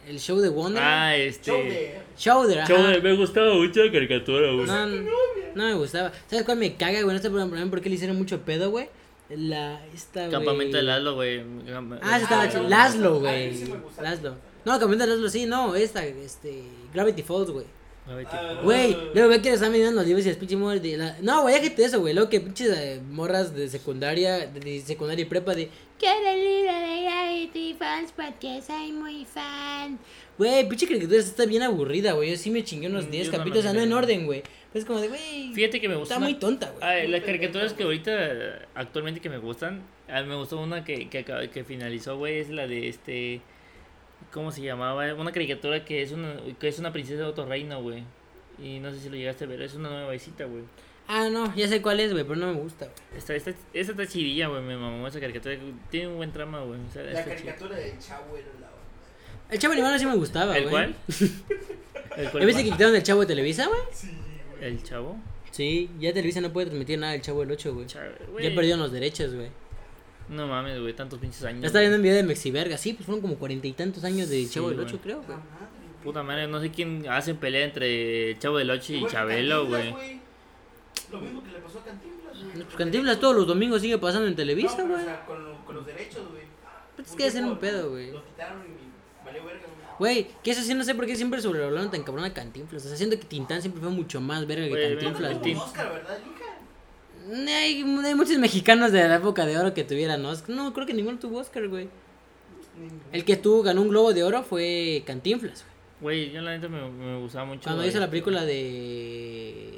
[0.09, 0.83] El show de Wonder.
[0.83, 1.51] Ah, este.
[1.51, 1.95] Show de...
[2.17, 2.69] Showder, ajá.
[2.93, 4.67] Chau, me gustaba mucho la caricatura, güey.
[4.67, 6.13] No, no me gustaba.
[6.29, 7.17] ¿Sabes cuál me caga, güey?
[7.17, 8.89] No sé por por qué le hicieron mucho pedo, güey.
[9.31, 9.85] La.
[9.93, 10.31] Esta, güey.
[10.31, 11.43] Campamento de Laszlo, güey.
[12.03, 12.63] Ah, estaba Ah, chido.
[12.63, 12.69] no.
[12.69, 13.53] Laszlo, güey.
[13.55, 13.73] sí.
[14.01, 14.37] Laszlo.
[14.65, 15.75] No, Campamento de Laszlo, sí, no.
[15.75, 16.63] Esta, este.
[16.95, 17.67] Gravity Falls, güey.
[18.09, 20.97] Ah, Güey, luego ve que le están vendiendo los libros y las pinches morras de
[20.97, 21.17] la...
[21.23, 22.15] No, güey, déjate eso, güey.
[22.15, 25.71] Luego que pinches eh, morras de secundaria, de, de secundaria y prepa de...
[25.99, 29.99] Quiero el libro de Gravity Falls porque soy muy fan.
[30.37, 32.31] Güey, pinche caricatura está bien aburrida, güey.
[32.31, 34.27] Yo sí me chingué unos Mm, 10 yo no capítulos, o sea, no en orden,
[34.27, 34.43] güey.
[34.73, 35.53] Pues como de, güey...
[35.55, 36.15] Fíjate que me gusta.
[36.15, 36.83] Está una- muy tonta, güey.
[36.85, 41.09] Ah, las caricaturas que ahorita, actualmente que me gustan, a mí me gustó una que,
[41.09, 43.41] que, que finalizó, güey, es la de este,
[44.33, 45.15] ¿cómo se llamaba?
[45.15, 48.03] Una caricatura que es una, que es una princesa de otro reino, güey.
[48.63, 50.65] Y no sé si lo llegaste a ver, es una nueva visita, güey.
[51.09, 53.19] Ah, no, ya sé cuál es, güey, pero no me gusta, güey.
[53.19, 55.57] Esta, esta, esta está chidilla, güey, me mamó esa caricatura.
[55.91, 56.81] Tiene un buen trama, güey.
[56.81, 58.69] O sea, La está caricatura del chavo era la
[59.55, 60.65] El chavo animado sí me gustaba, güey.
[60.65, 60.97] ¿El cuál?
[62.17, 62.41] ¿El cuál?
[62.41, 63.81] ¿Ya viste que quitaron el chavo de Televisa, güey?
[63.93, 64.11] Sí,
[64.51, 64.65] güey.
[64.69, 65.17] ¿El chavo?
[65.53, 67.87] Sí, ya Televisa no puede transmitir nada del chavo del 8, güey.
[67.87, 69.49] Ya perdieron los derechos, güey.
[70.29, 71.61] No mames, güey, tantos pinches años.
[71.63, 74.29] Ya estaba viendo un video de Mexiverga, sí, pues fueron como cuarenta y tantos años
[74.29, 74.89] de Sí, Chavo del güey.
[74.89, 75.39] 8, creo, güey.
[76.03, 79.17] Puta madre, no sé quién hacen pelea entre el Chavo del Ocho y Igual que
[79.17, 80.26] Chabelo, güey.
[81.13, 82.65] Lo mismo que le pasó a Cantinflas, güey.
[82.65, 84.95] Pues Cantinflas todos los domingos sigue pasando en Televisa, güey.
[85.01, 86.43] o sea, con, lo- con los derechos, güey.
[86.97, 88.11] Pues es que hacen un pedo, güey.
[88.13, 89.61] Lo quitaron y valió verga,
[89.99, 90.15] güey.
[90.15, 92.85] Güey, que eso sí no sé por qué siempre sobrevolaron tan cabrón a Cantinflas.
[92.85, 95.55] O sea, siento que Tintán siempre fue mucho más verga que Cantinflas, Tin- güey.
[95.55, 96.33] Un Oscar, ¿verdad, hija?
[97.59, 100.55] Hay, hay muchos mexicanos de la época de oro que tuvieran Oscar.
[100.55, 101.89] No, creo que ninguno tuvo Oscar, güey.
[103.13, 105.65] El que tuvo, ganó un globo de oro fue Cantinflas,
[106.01, 106.27] güey.
[106.27, 107.63] Güey, yo la neta me, me gustaba mucho.
[107.65, 109.76] Cuando hizo la película de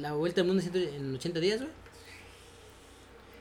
[0.00, 1.70] La Vuelta al Mundo en ciento- en 80 días, güey.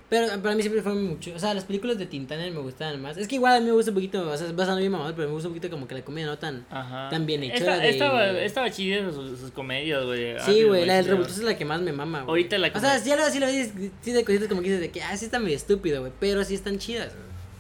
[0.10, 1.32] Pero para mí siempre fue mucho.
[1.36, 3.16] O sea, las películas de Tintán me gustaban más.
[3.18, 5.14] Es que igual a mí me gusta un poquito, o sea, es bastante bien mamado,
[5.16, 6.66] pero me gusta un poquito como que la comedia no tan.
[6.72, 7.10] Ajá.
[7.12, 10.34] tan bien hecha Esta- de- Estaba, estaba chida sus, sus comedias, güey.
[10.40, 12.30] Sí, güey, la del sí, Revoltoso es la que más me mama, güey.
[12.30, 14.70] Ahorita la O sea, comedia- sí, algo así lo ves, sí de cositas como que
[14.70, 17.14] dices de que, ah, sí está medio estúpido, güey, pero sí están chidas.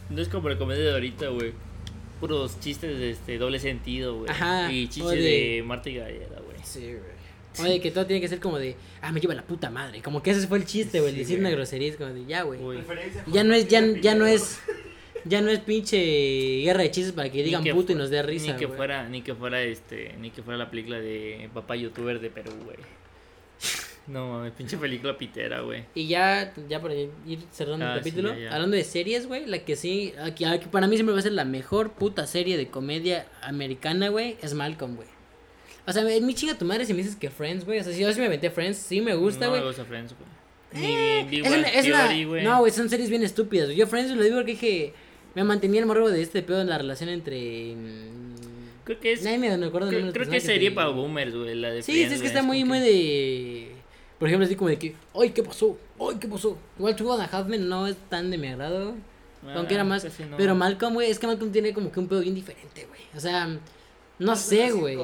[0.09, 1.53] No es como la comedia de ahorita, güey.
[2.19, 4.29] Puros chistes de este doble sentido, güey.
[4.31, 5.63] Ajá, Y chistes de- de...
[5.63, 6.57] Marta y Gallera, güey.
[6.63, 7.18] Sí, güey.
[7.61, 10.01] Oye, que todo tiene que ser como de, ah, me lleva la puta madre.
[10.01, 11.47] Como que ese fue el chiste, güey, Sí, decir güey.
[11.47, 11.89] una grosería.
[11.89, 12.59] Es como de, ya, güey.
[13.27, 14.59] Ya no es, ya, ya no es,
[15.25, 15.97] ya no es pinche
[16.63, 18.77] guerra de chistes para que digan que puto y nos dé risa, Ni que güey.
[18.77, 22.51] fuera, ni que fuera este, ni que fuera la película de papá youtuber de Perú,
[22.63, 22.77] güey.
[24.07, 25.83] No mames, pinche película pitera, güey.
[25.93, 27.09] Y ya, ya para ir
[27.51, 28.55] cerrando Ah, el sí, capítulo, ya, ya.
[28.55, 31.33] hablando de series, güey, la que sí, aquí, aquí para mí siempre va a ser
[31.33, 35.07] la mejor puta serie de comedia americana, güey, es Malcolm, güey.
[35.89, 37.79] O sea, mi chinga tu madre si me dices que Friends, güey.
[37.79, 39.61] O sea, si yo sí me aventé Friends, sí me gusta, no güey.
[39.61, 40.29] me gusta Friends, güey.
[40.85, 43.69] Ni Eh, Big es una, es Theory, no, güey, son series bien estúpidas.
[43.69, 44.93] Yo Friends lo digo porque dije,
[45.35, 47.75] Me mantenía el morbo de este pedo en la relación entre.
[47.75, 49.23] mm, Creo que es.
[49.23, 51.55] Nadie me acuerdo Creo, creo que sería para boomers, güey.
[51.55, 53.71] La de Sí, Friends, es que está muy, muy que- de.
[54.17, 54.95] Por ejemplo, así como de que.
[55.19, 55.77] ¡Ay, qué pasó!
[55.99, 56.57] ¡Ay, qué pasó!
[56.77, 58.95] Igual Two and a Half Men no es tan de mi agrado.
[59.55, 60.03] Aunque era Ah, más.
[60.03, 60.35] no.
[60.37, 63.01] Pero Malcolm, güey, es que Malcolm tiene como que un pedo bien diferente, güey.
[63.15, 63.47] O sea,
[64.17, 64.97] no sé, güey.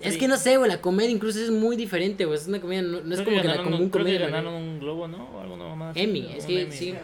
[0.00, 2.38] Es que no sé, güey, la comedia incluso es muy diferente, güey.
[2.38, 4.10] Es una comedia, no, no es Creo como que la ganaron común un- creo que
[4.12, 4.26] comedia.
[4.28, 4.64] ganaron güey.
[4.68, 5.24] un globo, ¿no?
[5.28, 6.72] O mamá así, Emmy, es que Emmy.
[6.72, 6.94] sí.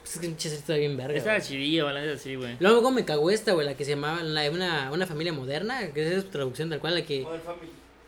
[0.00, 1.18] Pues es que pinche está bien verga.
[1.18, 2.56] Estaba chidilla, balance así, güey.
[2.60, 5.92] Luego me cagó esta, güey, la que se llamaba la de una, una familia moderna,
[5.92, 7.26] que es su traducción tal cual, la que...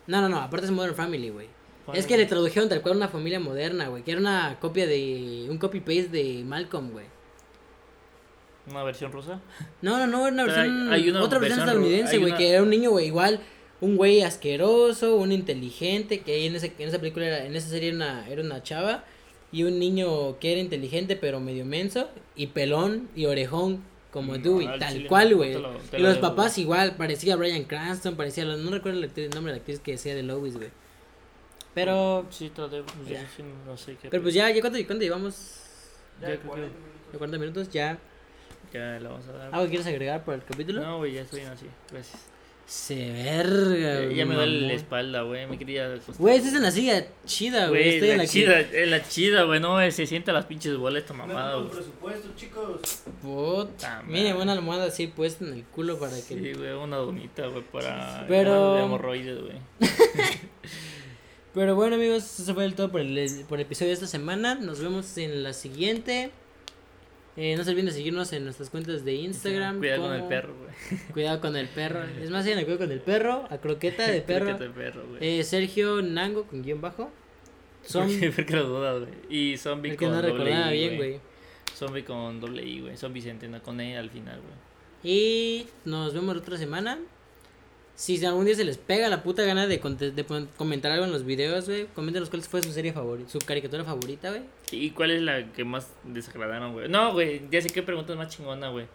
[0.07, 1.47] No, no, no, aparte es Modern Family, güey.
[1.93, 5.45] Es que le tradujeron tal cual una familia moderna, güey, que era una copia de...
[5.49, 7.05] un copy-paste de Malcolm, güey.
[8.69, 9.39] Una versión rusa.
[9.81, 10.91] No, no, no, era una versión...
[10.91, 13.39] hay- hay una otra versión versión estadounidense, güey, una- que era un niño, güey, igual...
[13.81, 17.89] Un güey asqueroso, un inteligente, que en, ese, en esa película, era, en esa serie
[17.89, 19.03] era una, era una chava,
[19.51, 24.43] y un niño que era inteligente pero medio menso, y pelón y orejón, como No,
[24.43, 25.53] Dewey, al tal chile cual, güey.
[25.53, 29.29] lo- Y lo los papás igual, parecía Brian Cranston, parecía, no recuerdo el, actriz- el
[29.31, 30.69] nombre de la actriz que decía de Lois, güey.
[31.73, 32.85] Pero, Sí, te lo debo.
[32.85, 33.21] pues, Ya.
[33.35, 34.09] sí no sé qué.
[34.09, 35.61] pero pues ya, ¿ya cuánto, cuánto llevamos?
[36.21, 36.33] Ya que-
[37.13, 37.69] ¿De 40 minutos?
[37.71, 37.97] Ya.
[38.73, 39.53] Ya la vamos a dar.
[39.55, 40.81] ¿Algo quieres agregar por el capítulo?
[40.81, 41.65] No, güey, ya estoy bien así.
[41.91, 42.21] Gracias.
[42.65, 45.45] Se verga, Ya, ya me duele la espalda, güey.
[45.45, 45.93] Me quería.
[46.17, 47.81] Güey, estás en la silla chida, güey.
[47.83, 50.45] Güey, Estoy en la la que- chida, en la chida, güey, no, se sienta las
[50.45, 51.69] pinches bolas esta mamada, güey.
[51.69, 52.79] presupuesto, chicos.
[53.21, 56.21] Puta, Mire, una almohada así puesta en el culo para que.
[56.21, 59.57] Sí, güey, una donita, güey, para Pero- de hemorroides, güey.
[61.53, 64.55] Pero bueno, amigos, eso fue el todo por el, por el episodio de esta semana.
[64.55, 66.31] Nos vemos en la siguiente.
[67.37, 69.79] Eh, no se olviden de seguirnos en nuestras cuentas de Instagram.
[69.79, 70.99] Cuidado con el como- perro, güey.
[71.13, 72.03] Cuidado con el perro.
[72.21, 73.47] Es más, síganle cuidado con el perro.
[73.49, 74.45] A croqueta de perro.
[74.45, 75.39] Creo que te perro, güey.
[75.39, 77.09] Eh, Sergio Nango con guion bajo.
[77.83, 78.31] Son ¿Por qué?
[78.31, 79.13] Porque lo dudas, güey.
[79.29, 81.19] Y zombie con no doble I, bien, güey.
[81.75, 82.97] Zombie con doble I, güey.
[82.97, 84.53] Zombie Centeno con E al final, güey.
[85.03, 86.99] Y nos vemos la otra semana.
[88.01, 91.23] Si algún día se les pega la puta gana de, de comentar algo en los
[91.23, 94.41] videos, güey, coméntenos cuál fue su serie favorita, su caricatura favorita, güey.
[94.71, 96.89] ¿Y cuál es la que más desagradaron, güey?
[96.89, 98.87] No, güey, ya sé qué pregunta es más chingona, güey.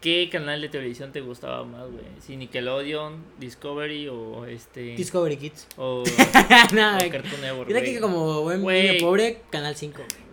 [0.00, 2.02] ¿Qué canal de televisión te gustaba más, güey?
[2.20, 4.96] Si Nickelodeon, Discovery o este...
[4.96, 5.68] Discovery Kids.
[5.76, 7.94] o, o no, Cartoon Network, Mira güey.
[7.94, 10.25] que como buen niño pobre, Canal 5, güey.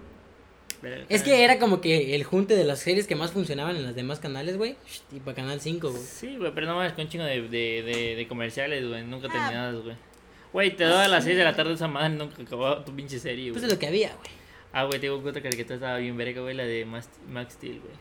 [1.10, 3.96] Es que era como que el junte de las series que más funcionaban en los
[3.96, 4.76] demás canales, güey.
[5.12, 6.02] Y para Canal 5, güey.
[6.04, 9.04] Sí, güey, pero no mames con un chingo de, de, de, de comerciales, güey.
[9.04, 9.32] Nunca Ah.
[9.32, 9.96] terminadas, güey.
[10.52, 13.18] Güey, te daba a las 6 de la tarde esa madre nunca acababa tu pinche
[13.20, 13.68] serie, Pues güey.
[13.68, 14.30] es lo que había, güey.
[14.72, 17.54] Ah, güey, te digo que otra caricatura estaba bien verga, güey, la de Max, Max
[17.54, 17.94] Steel, güey.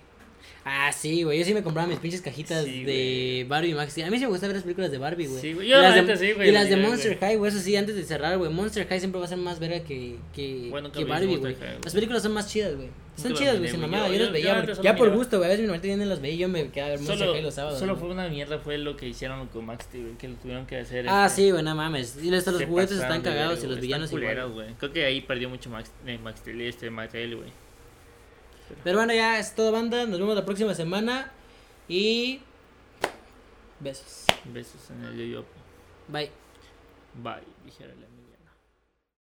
[0.65, 1.39] Ah, sí, güey.
[1.39, 3.97] Yo sí me compraba mis pinches cajitas Sí, de Barbie y Max.
[3.99, 5.41] A mí sí me gusta ver las películas de Barbie, güey.
[5.41, 5.67] Sí, güey.
[5.67, 6.77] Y Yo, las la de, sí, güey, y las de.
[6.77, 7.51] Monster High, güey.
[7.51, 8.51] Eso sí, antes de cerrar, güey.
[8.53, 11.57] Monster High siempre va a ser más verga que, que, Bueno, que Barbie, güey.
[11.85, 12.89] Las películas son más chidas, güey.
[13.17, 13.81] Están chidas, güey, güey.
[13.83, 14.07] mamada.
[14.09, 15.17] Yo- Yo, yo- las veía yo ya por miraba.
[15.17, 15.47] gusto, güey.
[15.47, 17.33] A veces mi mamá también las veía y yo me quedaba a ver Monster Solo,
[17.35, 17.79] High los sábados.
[17.79, 18.01] solo güey.
[18.07, 20.77] fue una mierda, fue lo que hicieron con Max Steel, güey, que lo tuvieron que
[20.79, 21.05] hacer.
[21.09, 22.17] Ah, este, sí, güey, no mames.
[22.23, 24.75] Y hasta los se juguetes están cagados y los villanos igual.
[24.79, 27.49] Creo que ahí perdió mucho Max, eh, Max Steel, este, Mattel, güey.
[28.85, 30.07] Pero bueno, ya es todo, banda.
[30.07, 31.31] Nos vemos la próxima semana.
[31.89, 32.41] Y.
[33.81, 34.27] Besos.
[34.45, 35.45] Besos en el yo-yo.
[36.09, 36.31] Bye.
[37.23, 37.93] Bye, dijera.